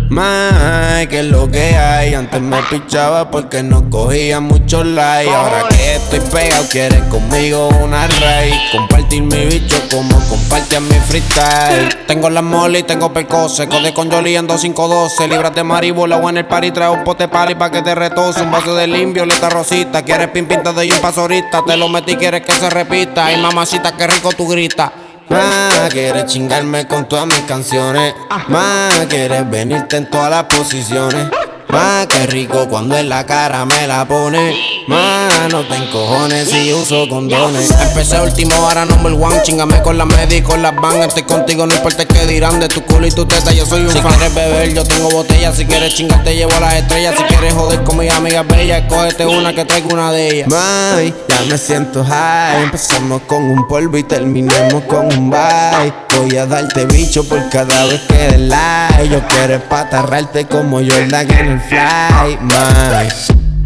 May, 0.08 1.08
que 1.08 1.22
lo 1.24 1.50
que 1.50 1.76
hay. 1.76 2.14
Antes 2.14 2.40
me 2.40 2.62
pichaba 2.70 3.30
porque 3.30 3.62
no 3.62 3.90
cogía 3.90 4.40
mucho 4.40 4.84
like. 4.84 5.30
Ahora 5.30 5.64
que 5.68 5.96
estoy 5.96 6.20
pegado, 6.20 6.68
quieres 6.68 7.02
conmigo 7.04 7.68
una 7.82 8.06
raíz. 8.06 8.54
Compartir 8.70 9.22
mi 9.22 9.46
bicho 9.46 9.76
como 9.90 10.18
compartir 10.28 10.80
mi 10.82 10.94
freestyle. 10.94 11.88
Tengo 12.06 12.30
la 12.30 12.42
mole 12.42 12.80
y 12.80 12.82
tengo 12.84 13.12
percose. 13.12 13.66
Code 13.66 13.92
con 13.92 14.10
Jolly 14.10 14.36
en 14.36 14.46
2512. 14.46 15.28
Libras 15.28 15.54
de 15.54 15.64
maribola 15.64 16.16
o 16.18 16.30
en 16.30 16.38
el 16.38 16.46
party 16.46 16.70
trae 16.70 16.90
un 16.90 17.02
pote 17.02 17.26
pali 17.28 17.54
pa' 17.56 17.70
que 17.70 17.82
te 17.82 17.94
retose. 17.94 18.42
Un 18.42 18.52
vaso 18.52 18.74
de 18.74 18.86
limpio, 18.86 19.24
violeta 19.24 19.50
rosita. 19.50 20.02
Quieres 20.02 20.28
pin 20.28 20.46
pinta 20.46 20.72
de 20.72 20.92
un 20.92 20.98
paso 21.00 21.22
ahorita. 21.22 21.62
Te 21.66 21.76
lo 21.76 21.88
metí, 21.88 22.16
quieres 22.16 22.42
que 22.42 22.52
se 22.52 22.70
repita. 22.70 23.26
Ay, 23.26 23.40
mamacita, 23.40 23.96
qué 23.96 24.06
rico 24.06 24.30
tú 24.32 24.46
gritas. 24.46 25.05
Ma, 25.28 25.88
quieres 25.90 26.26
chingarme 26.26 26.86
con 26.86 27.08
todas 27.08 27.26
mis 27.26 27.40
canciones. 27.40 28.14
Ma, 28.48 28.88
quieres 29.08 29.48
venirte 29.48 29.96
en 29.96 30.08
todas 30.10 30.30
las 30.30 30.44
posiciones. 30.44 31.28
Ma, 31.76 32.06
qué 32.08 32.26
rico 32.26 32.66
cuando 32.68 32.96
en 32.96 33.10
la 33.10 33.26
cara 33.26 33.66
me 33.66 33.86
la 33.86 34.08
pone. 34.08 34.56
Ma, 34.88 35.28
no 35.50 35.60
te 35.66 35.76
encojones 35.76 36.48
si 36.48 36.72
uso 36.72 37.06
condones. 37.06 37.70
Empecé 37.70 38.18
último, 38.18 38.54
ahora 38.54 38.86
number 38.86 39.12
one. 39.12 39.42
Chingame 39.42 39.82
con 39.82 39.98
la 39.98 40.06
media 40.06 40.38
y 40.38 40.42
con 40.42 40.62
las 40.62 40.74
van. 40.74 41.02
Estoy 41.02 41.24
contigo, 41.24 41.66
no 41.66 41.74
importa 41.74 42.06
qué 42.06 42.24
dirán 42.24 42.60
de 42.60 42.68
tu 42.68 42.82
culo 42.82 43.06
y 43.06 43.10
tu 43.10 43.26
teta. 43.26 43.52
Yo 43.52 43.66
soy 43.66 43.82
un 43.82 43.92
si 43.92 43.98
fan. 43.98 44.10
Si 44.12 44.18
quieres 44.18 44.34
beber, 44.34 44.72
yo 44.72 44.84
tengo 44.84 45.10
botella. 45.10 45.52
Si 45.52 45.66
quieres 45.66 45.94
chingar, 45.94 46.24
te 46.24 46.34
llevo 46.34 46.54
a 46.54 46.60
las 46.60 46.74
estrellas. 46.76 47.14
Si 47.18 47.24
quieres 47.24 47.52
joder 47.52 47.82
con 47.82 47.98
mis 47.98 48.10
amigas 48.10 48.46
bellas, 48.48 48.84
cógete 48.88 49.26
una 49.26 49.52
que 49.52 49.66
traigo 49.66 49.90
una 49.92 50.12
de 50.12 50.28
ellas. 50.28 50.48
May, 50.48 51.12
ya 51.28 51.40
me 51.46 51.58
siento 51.58 52.02
high. 52.02 52.62
Empezamos 52.62 53.20
con 53.26 53.44
un 53.44 53.68
polvo 53.68 53.98
y 53.98 54.02
terminemos 54.02 54.82
con 54.84 55.06
un 55.06 55.28
bye. 55.28 55.92
Voy 56.16 56.38
a 56.38 56.46
darte 56.46 56.86
bicho 56.86 57.22
por 57.28 57.50
cada 57.50 57.84
vez 57.84 58.00
que 58.08 58.14
des 58.14 58.40
like. 58.40 59.08
Yo 59.10 59.20
quiero 59.28 59.56
espatarrarte 59.56 60.46
como 60.46 60.78
Jordan 60.78 61.30
en 61.30 61.48
el 61.48 61.60
fly. 61.68 62.38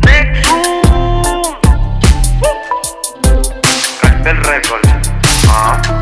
May. 0.04 0.42
Crack 4.00 4.26
el 4.26 4.36
récord. 4.36 4.80
Ah. 5.48 5.99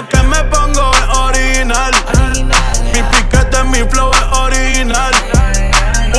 Lo 0.00 0.08
que 0.08 0.22
me 0.22 0.42
pongo 0.44 0.92
es 0.94 1.18
original. 1.18 1.92
Mi 2.94 3.02
piquete, 3.02 3.64
mi 3.64 3.78
flow 3.90 4.10
es 4.12 4.38
original. 4.38 5.12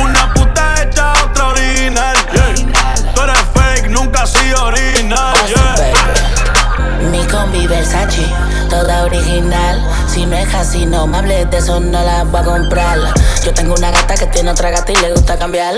Una 0.00 0.32
puta 0.34 0.82
hecha, 0.82 1.12
otra 1.24 1.48
original. 1.48 2.16
Yeah. 2.32 3.12
Tú 3.14 3.22
eres 3.22 3.38
fake, 3.54 3.90
nunca 3.90 4.22
has 4.22 4.32
sido 4.32 4.66
original. 4.66 5.34
Yeah. 5.48 7.10
Mi 7.10 7.24
combi 7.26 7.66
Versace, 7.66 8.26
toda 8.70 9.04
original. 9.04 9.82
Si 10.08 10.26
no 10.26 10.36
es 10.36 10.54
así, 10.54 10.86
no 10.86 11.06
me 11.06 11.18
hables 11.18 11.50
de 11.50 11.58
eso, 11.58 11.80
no 11.80 12.02
la 12.02 12.24
voy 12.24 12.40
a 12.40 12.44
comprar. 12.44 12.98
Yo 13.44 13.52
tengo 13.52 13.74
una 13.74 13.90
gata 13.90 14.14
que 14.14 14.26
tiene 14.26 14.50
otra 14.50 14.70
gata 14.70 14.92
y 14.92 14.96
le 14.96 15.12
gusta 15.12 15.36
cambiar. 15.38 15.74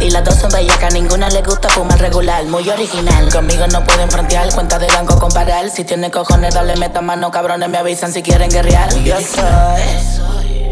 Y 0.00 0.10
las 0.10 0.24
dos 0.24 0.34
son 0.36 0.50
bellacas, 0.50 0.92
ninguna 0.92 1.28
le 1.30 1.42
gusta 1.42 1.68
fumar 1.68 1.98
regular, 1.98 2.44
muy 2.44 2.68
original. 2.68 3.32
Conmigo 3.32 3.66
no 3.66 3.82
pueden 3.84 4.10
frontear, 4.10 4.52
cuenta 4.54 4.78
de 4.78 4.86
banco 4.88 5.18
comparar. 5.18 5.70
Si 5.70 5.84
tiene 5.84 6.10
cojones, 6.10 6.54
dale 6.54 6.76
meta 6.76 7.00
mano, 7.00 7.30
cabrones 7.30 7.68
me 7.68 7.78
avisan 7.78 8.12
si 8.12 8.22
quieren 8.22 8.50
guerrear. 8.50 8.94
Yo 9.02 9.16
soy. 9.16 10.26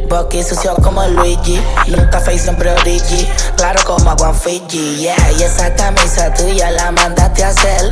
Bucky 0.09 0.43
sucio 0.43 0.75
como 0.83 1.03
Luigi, 1.09 1.61
nunca 1.89 2.21
face 2.21 2.39
siempre 2.39 2.71
origi, 2.71 3.29
claro 3.57 3.81
como 3.85 4.11
agua 4.11 4.35
Fiji, 4.35 4.97
yeah, 4.97 5.33
y 5.33 5.43
esa 5.43 5.75
camisa 5.75 6.33
tuya 6.35 6.71
la 6.71 6.93
mandaste 6.93 7.43
a 7.43 7.49
hacer, 7.49 7.91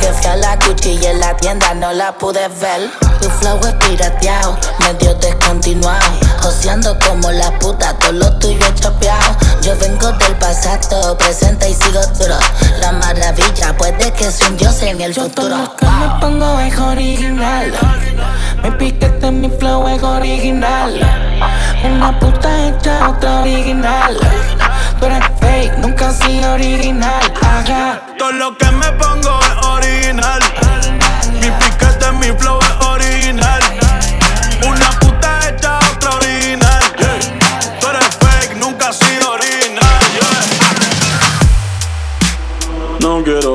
que 0.00 0.06
fui 0.12 0.26
a 0.26 0.36
la 0.36 0.58
y 0.84 1.06
en 1.06 1.20
la 1.20 1.36
tienda 1.36 1.74
no 1.74 1.92
la 1.92 2.12
pude 2.16 2.46
ver, 2.60 2.90
tu 3.20 3.28
flow 3.30 3.58
es 3.66 3.74
pirateado, 3.86 4.56
medio 4.80 5.14
descontinuado, 5.14 6.06
joseando 6.40 6.96
como 7.06 7.30
la 7.30 7.50
puta, 7.58 7.92
todo 7.98 8.12
lo 8.12 8.38
tuyo 8.38 8.58
es 8.60 8.80
chopeado, 8.80 9.36
yo 9.62 9.76
vengo 9.78 10.12
del 10.12 10.34
pasado, 10.36 11.16
presente 11.18 11.70
y 11.70 11.74
sigo 11.74 12.00
duro, 12.18 12.38
la 12.80 12.92
maravilla 12.92 13.76
puede 13.76 14.12
que 14.12 14.30
sea 14.30 14.48
un 14.48 14.56
dios 14.56 14.82
en 14.82 15.00
el 15.00 15.14
futuro. 15.14 15.56
Lo 15.56 15.76
que 15.76 15.86
me 15.86 16.20
pongo 16.20 16.60
es 16.60 16.78
original. 16.78 17.72
Mi 18.62 18.70
piquete, 18.72 19.30
mi 19.30 19.50
flow 19.50 19.88
es 19.88 20.02
original. 20.02 21.00
Una 21.84 22.18
puta 22.18 22.68
hecha, 22.68 23.08
otra 23.08 23.40
original. 23.40 24.16
Tú 24.98 25.06
eres 25.06 25.24
fake, 25.40 25.78
nunca 25.78 26.08
has 26.08 26.18
sido 26.18 26.52
original. 26.52 27.20
Ajá. 27.42 28.00
Todo 28.18 28.32
lo 28.32 28.56
que 28.58 28.70
me 28.70 28.92
pongo 28.92 29.40
es 29.40 29.66
original. 29.66 30.40
Mi 31.40 31.50
piquete, 31.50 32.12
mi 32.12 32.38
flow 32.38 32.57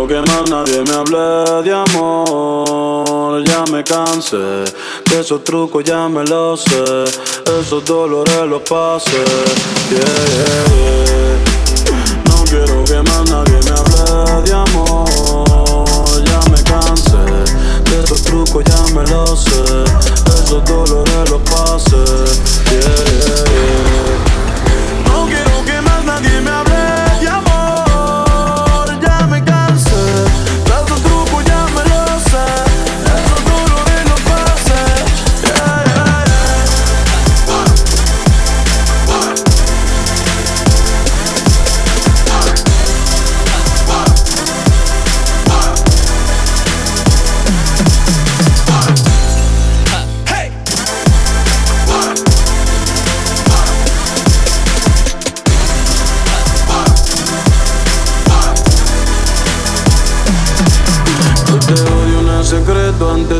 quiero 0.08 0.26
que 0.26 0.32
más 0.32 0.50
nadie 0.50 0.84
me 0.84 0.94
hable 0.94 1.64
de 1.64 1.74
amor. 1.74 3.44
Ya 3.46 3.64
me 3.72 3.84
cansé 3.84 4.38
de 4.38 5.20
esos 5.20 5.44
trucos, 5.44 5.84
ya 5.84 6.08
me 6.08 6.24
lo 6.24 6.58
sé. 6.58 7.06
Esos 7.60 7.86
dolores 7.86 8.48
los 8.48 8.62
pasé. 8.64 9.12
Yeah, 9.90 10.00
yeah, 10.36 10.66
yeah. 10.76 11.38
No 12.26 12.44
quiero 12.46 12.84
que 12.86 13.02
más 13.10 13.30
nadie 13.30 13.60
me 13.64 13.72
hable 13.72 14.42
de 14.44 14.54
amor. 14.54 16.24
Ya 16.26 16.40
me 16.52 16.64
cansé 16.64 17.18
de 17.90 18.04
esos 18.04 18.22
trucos, 18.24 18.64
ya 18.64 18.94
me 18.94 19.04
lo 19.10 19.26
sé. 19.36 19.64
Esos 20.44 20.64
dolores 20.66 21.30
los 21.30 21.42
pasé. 21.42 22.04
Yeah, 22.72 23.36
yeah. 23.36 23.43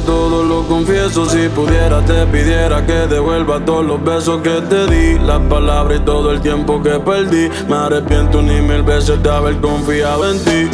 Todo 0.02 0.44
lo 0.44 0.68
confieso. 0.68 1.30
Si 1.30 1.50
pudiera, 1.50 2.02
te 2.02 2.26
pidiera 2.28 2.86
que 2.86 3.08
devuelva 3.08 3.60
todos 3.64 3.86
los 3.86 4.04
besos 4.04 4.42
que 4.42 4.62
te 4.62 4.88
di, 4.88 5.20
las 5.20 5.40
palabras 5.42 6.00
y 6.00 6.04
todo 6.04 6.32
el 6.32 6.42
tiempo 6.42 6.82
que 6.82 7.00
perdí. 7.00 7.50
Me 7.68 7.76
arrepiento 7.76 8.42
ni 8.42 8.62
mil 8.62 8.84
veces 8.84 9.22
de 9.22 9.30
haber 9.30 9.60
confiado 9.62 10.32
en 10.32 10.40
ti. 10.44 10.70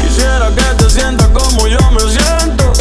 Quisiera 0.00 0.50
que 0.54 0.84
te 0.84 0.90
sientas 0.90 1.28
como 1.28 1.66
yo 1.66 1.78
me 1.92 2.00
siento. 2.00 2.72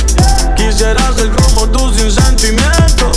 Quisiera 0.56 1.02
ser 1.14 1.30
como 1.32 1.68
tú 1.70 1.92
sin 1.94 2.12
sentimiento. 2.12 3.12